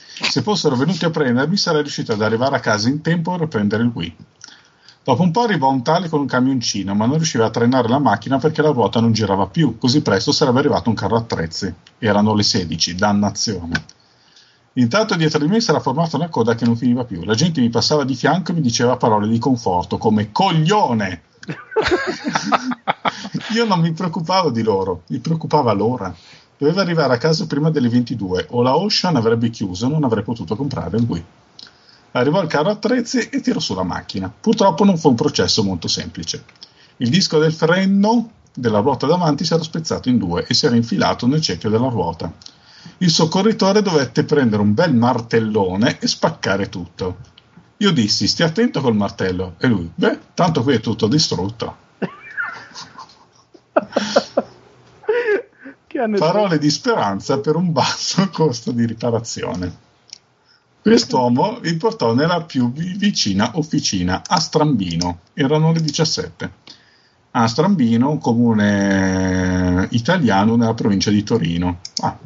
Se 0.06 0.42
fossero 0.42 0.76
venuti 0.76 1.04
a 1.04 1.10
prendermi 1.10 1.56
sarei 1.56 1.82
riuscito 1.82 2.12
ad 2.12 2.22
arrivare 2.22 2.56
a 2.56 2.60
casa 2.60 2.88
in 2.88 3.00
tempo 3.00 3.36
per 3.36 3.48
prendere 3.48 3.82
il 3.82 3.90
Wii. 3.92 4.16
Dopo 5.04 5.22
un 5.22 5.32
po' 5.32 5.42
arrivò 5.42 5.68
un 5.68 5.82
tale 5.82 6.08
con 6.08 6.20
un 6.20 6.26
camioncino, 6.26 6.94
ma 6.94 7.04
non 7.04 7.16
riusciva 7.16 7.44
a 7.44 7.50
trainare 7.50 7.88
la 7.88 7.98
macchina 7.98 8.38
perché 8.38 8.62
la 8.62 8.70
ruota 8.70 9.00
non 9.00 9.12
girava 9.12 9.46
più. 9.48 9.76
Così 9.76 10.00
presto 10.00 10.32
sarebbe 10.32 10.60
arrivato 10.60 10.88
un 10.88 10.94
carro 10.94 11.16
attrezzi. 11.16 11.72
Erano 11.98 12.32
le 12.32 12.42
16, 12.42 12.94
dannazione. 12.94 13.84
Intanto 14.74 15.14
dietro 15.14 15.38
di 15.38 15.46
me 15.46 15.60
si 15.60 15.70
era 15.70 15.78
formata 15.78 16.16
una 16.16 16.28
coda 16.28 16.56
che 16.56 16.64
non 16.64 16.76
finiva 16.76 17.04
più. 17.04 17.22
La 17.24 17.34
gente 17.34 17.60
mi 17.60 17.70
passava 17.70 18.04
di 18.04 18.16
fianco 18.16 18.50
e 18.50 18.54
mi 18.54 18.60
diceva 18.60 18.96
parole 18.96 19.28
di 19.28 19.38
conforto 19.38 19.98
come 19.98 20.32
coglione. 20.32 21.22
Io 23.54 23.64
non 23.66 23.80
mi 23.80 23.92
preoccupavo 23.92 24.50
di 24.50 24.62
loro, 24.62 25.02
mi 25.08 25.18
preoccupava 25.18 25.72
l'ora. 25.72 26.12
Doveva 26.56 26.80
arrivare 26.80 27.14
a 27.14 27.18
casa 27.18 27.46
prima 27.46 27.70
delle 27.70 27.88
22 27.88 28.46
o 28.50 28.62
la 28.62 28.76
Ocean 28.76 29.14
avrebbe 29.14 29.50
chiuso 29.50 29.86
e 29.86 29.90
non 29.90 30.02
avrei 30.02 30.24
potuto 30.24 30.56
comprare 30.56 30.96
il 30.96 31.06
Wii. 31.06 31.24
Arrivò 32.12 32.42
il 32.42 32.48
carro 32.48 32.70
attrezzi 32.70 33.28
e 33.28 33.40
tirò 33.40 33.60
su 33.60 33.74
la 33.74 33.82
macchina. 33.84 34.32
Purtroppo 34.40 34.84
non 34.84 34.98
fu 34.98 35.08
un 35.08 35.14
processo 35.14 35.62
molto 35.62 35.86
semplice. 35.86 36.44
Il 36.96 37.10
disco 37.10 37.38
del 37.38 37.52
freno 37.52 38.30
della 38.52 38.80
ruota 38.80 39.06
davanti 39.06 39.44
si 39.44 39.52
era 39.52 39.62
spezzato 39.62 40.08
in 40.08 40.18
due 40.18 40.44
e 40.46 40.54
si 40.54 40.66
era 40.66 40.74
infilato 40.74 41.26
nel 41.26 41.40
cerchio 41.40 41.70
della 41.70 41.88
ruota. 41.88 42.32
Il 42.98 43.10
soccorritore 43.10 43.82
dovette 43.82 44.24
prendere 44.24 44.62
un 44.62 44.74
bel 44.74 44.94
martellone 44.94 45.98
e 45.98 46.06
spaccare 46.06 46.68
tutto. 46.68 47.18
Io 47.78 47.92
dissi: 47.92 48.28
Stia 48.28 48.46
attento 48.46 48.80
col 48.80 48.96
martello. 48.96 49.54
E 49.58 49.66
lui: 49.66 49.90
Beh, 49.94 50.18
tanto 50.34 50.62
qui 50.62 50.74
è 50.74 50.80
tutto 50.80 51.06
distrutto. 51.06 51.76
Parole 56.18 56.58
di 56.58 56.70
speranza 56.70 57.38
per 57.38 57.56
un 57.56 57.72
basso 57.72 58.28
costo 58.34 58.72
di 58.72 58.84
riparazione. 58.84 59.82
Quest'uomo 60.80 61.60
vi 61.60 61.76
portò 61.76 62.14
nella 62.14 62.42
più 62.42 62.70
vicina 62.72 63.52
officina, 63.54 64.22
a 64.26 64.38
Strambino. 64.38 65.20
Erano 65.32 65.72
le 65.72 65.80
17. 65.80 66.52
A 67.30 67.46
Strambino, 67.46 68.10
un 68.10 68.18
comune 68.18 69.88
italiano 69.92 70.56
nella 70.56 70.74
provincia 70.74 71.10
di 71.10 71.22
Torino. 71.22 71.78
Ah. 72.02 72.18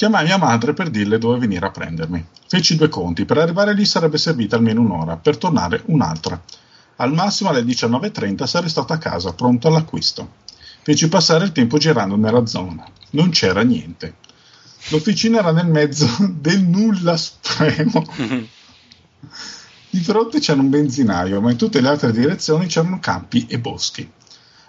Chiamai 0.00 0.24
mia 0.24 0.38
madre 0.38 0.72
per 0.72 0.88
dirle 0.88 1.18
dove 1.18 1.38
venire 1.38 1.66
a 1.66 1.70
prendermi. 1.70 2.24
Feci 2.48 2.74
due 2.74 2.88
conti. 2.88 3.26
Per 3.26 3.36
arrivare 3.36 3.74
lì 3.74 3.84
sarebbe 3.84 4.16
servita 4.16 4.56
almeno 4.56 4.80
un'ora, 4.80 5.18
per 5.18 5.36
tornare 5.36 5.82
un'altra. 5.88 6.40
Al 6.96 7.12
massimo 7.12 7.50
alle 7.50 7.60
19.30 7.60 8.44
sarei 8.46 8.70
stato 8.70 8.94
a 8.94 8.96
casa, 8.96 9.34
pronto 9.34 9.68
all'acquisto. 9.68 10.36
Feci 10.80 11.06
passare 11.10 11.44
il 11.44 11.52
tempo 11.52 11.76
girando 11.76 12.16
nella 12.16 12.46
zona. 12.46 12.82
Non 13.10 13.28
c'era 13.28 13.60
niente. 13.60 14.14
L'officina 14.88 15.40
era 15.40 15.52
nel 15.52 15.66
mezzo 15.66 16.08
del 16.32 16.62
nulla 16.62 17.18
supremo. 17.18 18.02
Di 19.90 20.00
fronte 20.00 20.40
c'era 20.40 20.62
un 20.62 20.70
benzinaio, 20.70 21.42
ma 21.42 21.50
in 21.50 21.58
tutte 21.58 21.82
le 21.82 21.88
altre 21.88 22.10
direzioni 22.10 22.68
c'erano 22.68 23.00
campi 23.00 23.44
e 23.50 23.58
boschi. 23.58 24.10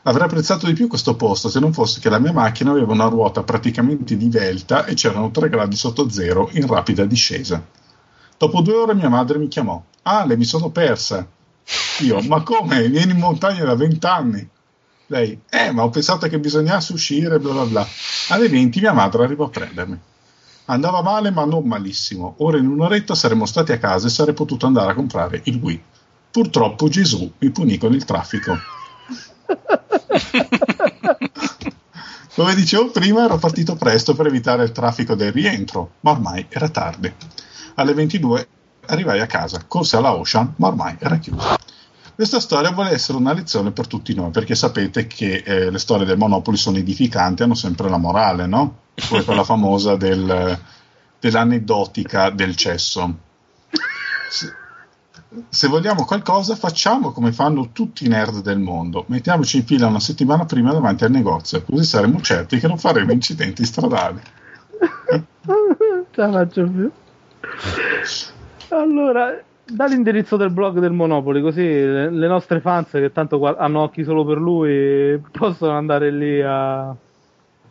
Avrei 0.04 0.26
apprezzato 0.26 0.66
di 0.66 0.74
più 0.74 0.88
questo 0.88 1.16
posto 1.16 1.48
se 1.48 1.60
non 1.60 1.74
fosse 1.74 2.00
che 2.00 2.10
la 2.10 2.18
mia 2.18 2.32
macchina 2.32 2.72
aveva 2.72 2.92
una 2.92 3.06
ruota 3.06 3.44
praticamente 3.44 4.18
divelta 4.18 4.86
e 4.86 4.96
c'erano 4.96 5.30
3 5.30 5.48
gradi 5.50 5.76
sotto 5.76 6.10
zero 6.10 6.50
in 6.54 6.66
rapida 6.66 7.06
discesa. 7.06 7.64
Dopo 8.36 8.62
due 8.62 8.74
ore 8.74 8.96
mia 8.96 9.10
madre 9.10 9.38
mi 9.38 9.48
chiamò. 9.48 9.80
Ale, 10.04 10.36
mi 10.38 10.46
sono 10.46 10.72
persa. 10.72 11.28
Io, 12.00 12.20
ma 12.22 12.42
come? 12.42 12.88
Vieni 12.90 13.12
in 13.12 13.20
montagna 13.20 13.64
da 13.64 13.76
vent'anni. 13.76 14.50
Lei, 15.06 15.40
eh, 15.48 15.72
ma 15.72 15.84
ho 15.84 15.90
pensato 15.90 16.28
che 16.28 16.40
bisognasse 16.40 16.94
uscire, 16.94 17.38
bla 17.38 17.52
bla 17.52 17.66
bla. 17.66 17.88
Alle 18.30 18.50
20 18.50 18.80
mia 18.80 18.94
madre 18.94 19.24
arrivò 19.24 19.46
a 19.46 19.50
prendermi. 19.50 20.00
Andava 20.66 21.04
male, 21.04 21.30
ma 21.30 21.46
non 21.46 21.68
malissimo. 21.68 22.36
Ora 22.38 22.58
in 22.58 22.66
un'oretta 22.66 23.14
saremmo 23.14 23.46
stati 23.46 23.72
a 23.74 23.78
casa 23.78 24.08
e 24.08 24.10
sarei 24.10 24.34
potuto 24.34 24.66
andare 24.66 24.92
a 24.92 24.96
comprare 24.96 25.42
il 25.44 25.60
Wii. 25.62 25.84
Purtroppo 26.32 26.88
Gesù 26.88 27.32
mi 27.38 27.52
punì 27.52 27.78
con 27.78 27.94
il 27.94 28.06
traffico. 28.06 28.58
Come 32.34 32.56
dicevo 32.56 32.92
prima, 32.92 33.26
ero 33.26 33.38
partito 33.38 33.76
presto 33.76 34.16
per 34.16 34.28
evitare 34.28 34.64
il 34.64 34.72
traffico 34.72 35.16
del 35.16 35.34
rientro, 35.34 35.96
ma 36.02 36.12
ormai 36.12 36.46
era 36.50 36.70
tardi. 36.70 37.12
Alle 37.76 37.94
22 37.94 38.48
arrivai 38.88 39.20
a 39.20 39.28
casa, 39.28 39.64
corse 39.68 39.98
alla 39.98 40.16
Ocean, 40.16 40.54
ma 40.58 40.68
ormai 40.68 40.96
era 41.00 41.18
chiusa. 41.18 41.58
Questa 42.14 42.40
storia 42.40 42.72
vuole 42.72 42.92
essere 42.92 43.18
una 43.18 43.34
lezione 43.34 43.72
per 43.72 43.88
tutti 43.88 44.14
noi, 44.14 44.32
perché 44.32 44.56
sapete 44.56 45.08
che 45.08 45.44
eh, 45.46 45.72
le 45.72 45.80
storie 45.80 46.06
del 46.06 46.18
Monopoli 46.18 46.58
sono 46.58 46.78
edificanti, 46.78 47.44
hanno 47.44 47.56
sempre 47.56 47.90
la 47.90 47.98
morale, 47.98 48.48
no? 48.48 48.80
Come 49.10 49.24
quella 49.24 49.44
famosa 49.44 49.96
del, 49.96 50.60
dell'aneddotica 51.20 52.30
del 52.30 52.56
cesso 52.56 53.18
se 55.48 55.68
vogliamo 55.68 56.04
qualcosa, 56.04 56.56
facciamo 56.56 57.12
come 57.12 57.32
fanno 57.32 57.70
tutti 57.72 58.06
i 58.06 58.10
nerd 58.10 58.42
del 58.42 58.60
mondo. 58.60 59.06
Mettiamoci 59.08 59.58
in 59.58 59.66
fila 59.66 59.88
una 59.88 60.00
settimana 60.00 60.46
prima 60.46 60.74
davanti 60.74 61.06
al 61.06 61.12
negozio, 61.12 61.64
così 61.64 61.86
saremo 61.86 62.20
certi 62.20 62.60
che 62.60 62.68
non 62.68 62.78
faremo 62.78 63.14
incidenti 63.14 63.64
stradali. 63.64 64.20
Ce 66.12 66.22
la 66.22 66.32
faccio 66.32 66.70
più. 66.70 66.92
Allora, 68.70 69.42
dall'indirizzo 69.66 70.36
del 70.36 70.52
blog 70.52 70.80
del 70.80 70.92
Monopoli, 70.92 71.42
così 71.42 71.64
le, 71.64 72.10
le 72.10 72.28
nostre 72.28 72.60
fans 72.60 72.90
che 72.92 73.12
tanto 73.14 73.56
hanno 73.56 73.82
occhi 73.82 74.04
solo 74.04 74.26
per 74.26 74.38
lui 74.38 75.18
possono 75.32 75.78
andare 75.78 76.12
lì 76.12 76.42
a 76.42 76.94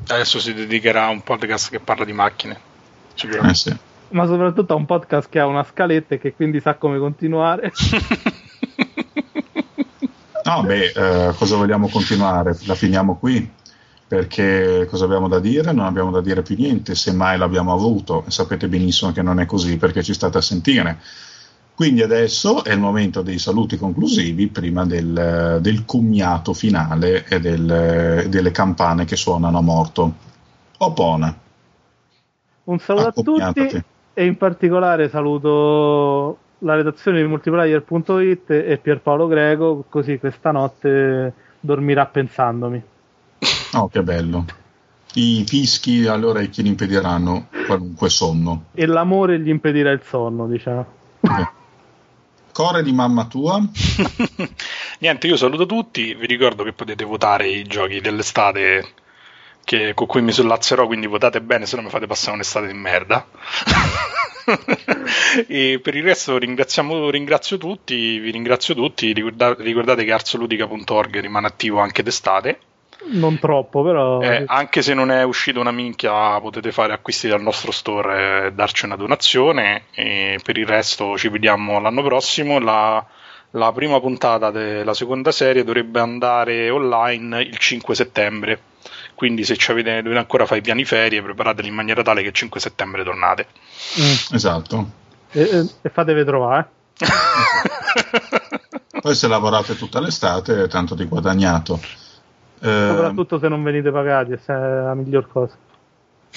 Adesso 0.06 0.38
si 0.38 0.54
dedicherà 0.54 1.06
a 1.06 1.08
un 1.08 1.22
podcast 1.22 1.68
che 1.68 1.80
parla 1.80 2.04
di 2.04 2.12
macchine, 2.12 2.56
sicuramente. 3.14 3.50
Eh 3.50 3.54
sì. 3.54 3.76
Ma 4.10 4.24
soprattutto 4.26 4.72
a 4.72 4.76
un 4.76 4.86
podcast 4.86 5.28
che 5.28 5.40
ha 5.40 5.46
una 5.46 5.64
scaletta 5.64 6.14
e 6.14 6.18
che 6.20 6.32
quindi 6.32 6.60
sa 6.60 6.74
come 6.76 7.00
continuare. 7.00 7.72
no, 10.44 10.62
beh, 10.62 10.92
eh, 10.94 11.34
cosa 11.34 11.56
vogliamo 11.56 11.88
continuare? 11.88 12.56
La 12.66 12.76
finiamo 12.76 13.16
qui? 13.16 13.50
Perché 14.12 14.86
cosa 14.90 15.06
abbiamo 15.06 15.26
da 15.26 15.38
dire? 15.38 15.72
Non 15.72 15.86
abbiamo 15.86 16.10
da 16.10 16.20
dire 16.20 16.42
più 16.42 16.54
niente, 16.54 16.94
semmai 16.94 17.38
l'abbiamo 17.38 17.72
avuto, 17.72 18.24
sapete 18.28 18.68
benissimo 18.68 19.10
che 19.10 19.22
non 19.22 19.40
è 19.40 19.46
così 19.46 19.78
perché 19.78 20.02
ci 20.02 20.12
state 20.12 20.36
a 20.36 20.42
sentire. 20.42 20.98
Quindi 21.74 22.02
adesso 22.02 22.62
è 22.62 22.74
il 22.74 22.78
momento 22.78 23.22
dei 23.22 23.38
saluti 23.38 23.78
conclusivi 23.78 24.48
prima 24.48 24.84
del, 24.84 25.60
del 25.62 25.86
commiato 25.86 26.52
finale 26.52 27.24
e 27.26 27.40
del, 27.40 28.26
delle 28.28 28.50
campane 28.50 29.06
che 29.06 29.16
suonano 29.16 29.56
a 29.56 29.62
morto. 29.62 30.12
Opona. 30.76 31.34
Un 32.64 32.78
saluto 32.80 33.06
a 33.40 33.50
tutti 33.50 33.82
e 34.12 34.24
in 34.26 34.36
particolare 34.36 35.08
saluto 35.08 36.36
la 36.58 36.74
redazione 36.74 37.22
di 37.22 37.28
multiplayer.it 37.28 38.50
e 38.50 38.76
Pierpaolo 38.76 39.26
Greco, 39.26 39.86
così 39.88 40.18
questa 40.18 40.50
notte 40.50 41.32
dormirà 41.60 42.04
pensandomi. 42.04 42.90
Oh, 43.74 43.88
che 43.88 44.02
bello. 44.02 44.44
I 45.14 45.44
fischi 45.46 46.06
allora 46.06 46.40
è 46.40 46.48
chi 46.50 46.62
gli 46.62 46.66
impediranno 46.66 47.48
qualunque 47.66 48.10
sonno. 48.10 48.66
E 48.74 48.86
l'amore 48.86 49.40
gli 49.40 49.48
impedirà 49.48 49.90
il 49.90 50.02
sonno, 50.04 50.46
diciamo. 50.46 50.86
Okay. 51.20 51.46
Core 52.52 52.82
di 52.82 52.92
mamma 52.92 53.24
tua? 53.26 53.62
Niente, 55.00 55.26
io 55.26 55.36
saluto 55.36 55.64
tutti. 55.64 56.14
Vi 56.14 56.26
ricordo 56.26 56.64
che 56.64 56.74
potete 56.74 57.04
votare 57.04 57.48
i 57.48 57.62
giochi 57.64 58.00
dell'estate 58.00 58.86
che, 59.64 59.94
con 59.94 60.06
cui 60.06 60.20
mi 60.20 60.32
sollazzerò, 60.32 60.86
quindi 60.86 61.06
votate 61.06 61.40
bene, 61.40 61.64
se 61.64 61.76
no 61.76 61.82
mi 61.82 61.88
fate 61.88 62.06
passare 62.06 62.34
un'estate 62.34 62.66
di 62.66 62.74
merda. 62.74 63.26
e 65.48 65.80
per 65.82 65.94
il 65.94 66.02
resto 66.02 66.36
ringrazio 66.36 67.56
tutti, 67.56 68.18
vi 68.18 68.30
ringrazio 68.30 68.74
tutti. 68.74 69.12
Ricordate, 69.14 69.62
ricordate 69.62 70.04
che 70.04 70.12
arzoludica.org 70.12 71.20
rimane 71.20 71.46
attivo 71.46 71.80
anche 71.80 72.02
d'estate 72.02 72.58
non 73.10 73.38
troppo, 73.38 73.82
però. 73.82 74.20
Eh, 74.20 74.44
anche 74.46 74.82
se 74.82 74.94
non 74.94 75.10
è 75.10 75.22
uscito 75.22 75.60
una 75.60 75.72
minchia, 75.72 76.40
potete 76.40 76.72
fare 76.72 76.92
acquisti 76.92 77.28
dal 77.28 77.42
nostro 77.42 77.72
store 77.72 78.46
e 78.46 78.52
darci 78.52 78.84
una 78.84 78.96
donazione. 78.96 79.84
E 79.92 80.38
per 80.42 80.58
il 80.58 80.66
resto 80.66 81.16
ci 81.16 81.28
vediamo 81.28 81.80
l'anno 81.80 82.02
prossimo. 82.02 82.58
La, 82.58 83.04
la 83.50 83.72
prima 83.72 84.00
puntata 84.00 84.50
della 84.50 84.94
seconda 84.94 85.32
serie 85.32 85.64
dovrebbe 85.64 86.00
andare 86.00 86.70
online 86.70 87.42
il 87.42 87.58
5 87.58 87.94
settembre. 87.94 88.60
Quindi, 89.14 89.44
se 89.44 89.56
avete, 89.68 90.02
dovete 90.02 90.18
ancora 90.18 90.46
fare 90.46 90.60
i 90.60 90.62
piani 90.62 90.84
ferie, 90.84 91.22
preparateli 91.22 91.68
in 91.68 91.74
maniera 91.74 92.02
tale 92.02 92.22
che 92.22 92.28
il 92.28 92.34
5 92.34 92.60
settembre 92.60 93.04
tornate. 93.04 93.46
Mm. 94.00 94.34
Esatto. 94.34 94.90
E, 95.30 95.66
e 95.80 95.90
fatevi 95.90 96.24
trovare. 96.24 96.68
Poi 99.00 99.14
se 99.14 99.26
lavorate 99.26 99.76
tutta 99.76 100.00
l'estate, 100.00 100.68
tanto 100.68 100.94
di 100.94 101.06
guadagnato. 101.06 101.80
Eh, 102.64 102.88
Soprattutto 102.90 103.40
se 103.40 103.48
non 103.48 103.60
venite 103.64 103.90
pagati, 103.90 104.30
è 104.32 104.38
la 104.46 104.94
miglior 104.94 105.26
cosa. 105.26 105.56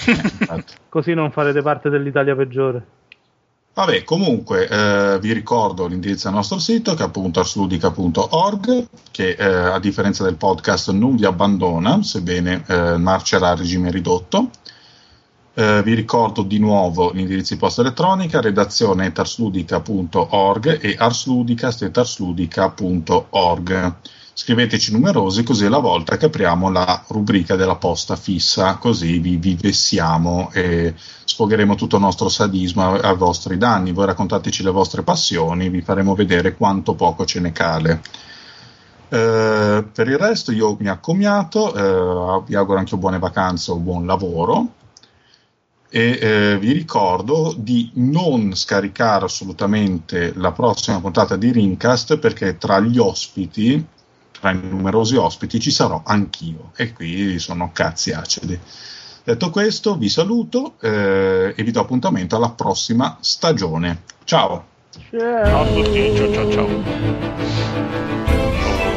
Eh, 0.04 0.64
Così 0.90 1.14
non 1.14 1.30
farete 1.30 1.62
parte 1.62 1.88
dell'Italia 1.88 2.34
peggiore. 2.34 2.84
Vabbè, 3.74 4.02
comunque 4.04 4.68
eh, 4.68 5.18
vi 5.20 5.32
ricordo 5.32 5.86
l'indirizzo 5.86 6.26
del 6.28 6.36
nostro 6.36 6.58
sito 6.58 6.94
che 6.94 7.02
è 7.02 7.06
appunto 7.06 7.40
arsludica.org 7.40 8.88
che 9.10 9.36
eh, 9.38 9.44
a 9.44 9.78
differenza 9.78 10.24
del 10.24 10.36
podcast 10.36 10.92
non 10.92 11.14
vi 11.14 11.26
abbandona, 11.26 12.02
sebbene 12.02 12.64
eh, 12.66 12.96
marcerà 12.96 13.50
a 13.50 13.54
regime 13.54 13.90
ridotto. 13.90 14.48
Eh, 15.52 15.82
vi 15.84 15.92
ricordo 15.94 16.42
di 16.42 16.58
nuovo 16.58 17.12
l'indirizzo 17.12 17.52
di 17.54 17.60
posta 17.60 17.82
elettronica 17.82 18.40
redazione 18.40 19.12
tarsludica.org 19.12 20.78
e 20.82 20.96
arsludica.org 20.98 23.94
scriveteci 24.38 24.92
numerosi 24.92 25.42
così 25.42 25.64
alla 25.64 25.78
volta 25.78 26.18
che 26.18 26.26
apriamo 26.26 26.70
la 26.70 27.02
rubrica 27.08 27.56
della 27.56 27.76
posta 27.76 28.16
fissa, 28.16 28.76
così 28.76 29.18
vi, 29.18 29.38
vi 29.38 29.56
vessiamo 29.58 30.50
e 30.52 30.92
sfogheremo 31.24 31.74
tutto 31.74 31.96
il 31.96 32.02
nostro 32.02 32.28
sadismo 32.28 32.96
ai 32.96 33.16
vostri 33.16 33.56
danni. 33.56 33.92
Voi 33.92 34.04
raccontateci 34.04 34.62
le 34.62 34.70
vostre 34.70 35.02
passioni, 35.02 35.70
vi 35.70 35.80
faremo 35.80 36.14
vedere 36.14 36.54
quanto 36.54 36.94
poco 36.94 37.24
ce 37.24 37.40
ne 37.40 37.52
cale. 37.52 38.02
Eh, 39.08 39.84
per 39.90 40.06
il 40.06 40.18
resto 40.18 40.52
io 40.52 40.76
mi 40.78 40.88
accomiato, 40.88 41.72
eh, 41.72 42.42
vi 42.46 42.56
auguro 42.56 42.78
anche 42.78 42.96
buone 42.98 43.18
vacanze 43.18 43.70
o 43.70 43.76
buon 43.76 44.04
lavoro 44.04 44.72
e 45.88 46.18
eh, 46.20 46.58
vi 46.58 46.72
ricordo 46.72 47.54
di 47.56 47.90
non 47.94 48.54
scaricare 48.54 49.24
assolutamente 49.24 50.34
la 50.34 50.52
prossima 50.52 51.00
puntata 51.00 51.36
di 51.36 51.52
Rincast 51.52 52.18
perché 52.18 52.58
tra 52.58 52.80
gli 52.80 52.98
ospiti 52.98 53.94
tra 54.40 54.50
i 54.50 54.60
numerosi 54.62 55.16
ospiti 55.16 55.60
ci 55.60 55.70
sarò 55.70 56.02
anch'io 56.04 56.72
e 56.76 56.92
qui 56.92 57.38
sono 57.38 57.70
cazzi 57.72 58.12
acidi. 58.12 58.58
Detto 59.24 59.50
questo, 59.50 59.96
vi 59.96 60.08
saluto 60.08 60.74
eh, 60.80 61.52
e 61.56 61.62
vi 61.62 61.70
do 61.72 61.80
appuntamento 61.80 62.36
alla 62.36 62.50
prossima 62.50 63.18
stagione. 63.20 64.02
Ciao! 64.24 64.74
Ciao 65.10 65.62
a 65.62 65.66
tutti, 65.66 66.14
ciao 66.14 66.32
ciao 66.32 66.50
ciao. 66.50 66.68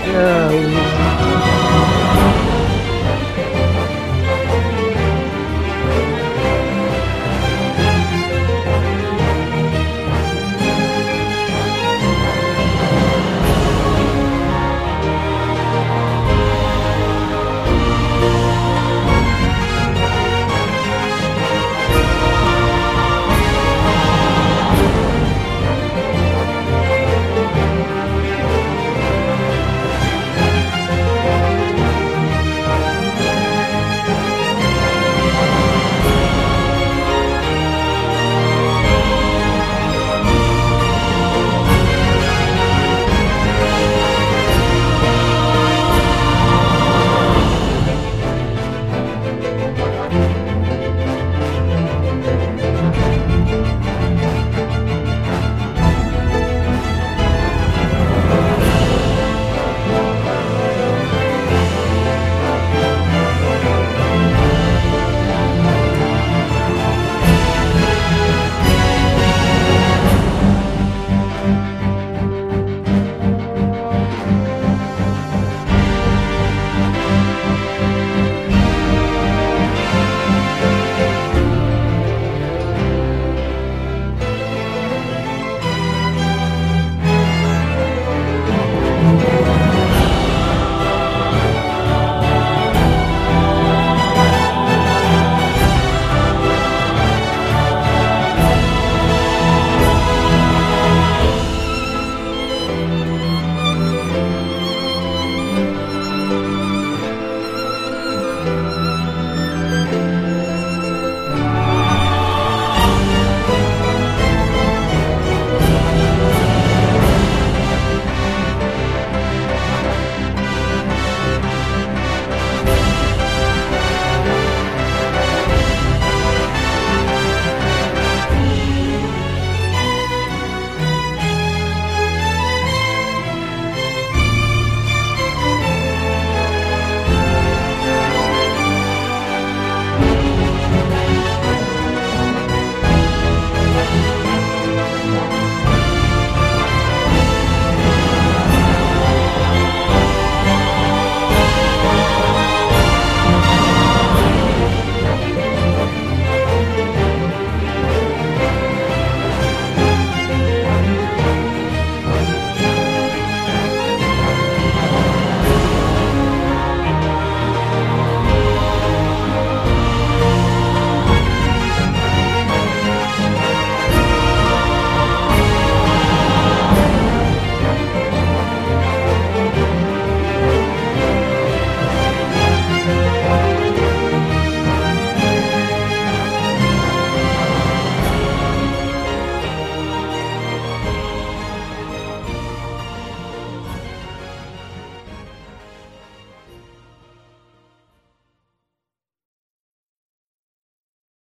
ciao. 0.04 1.39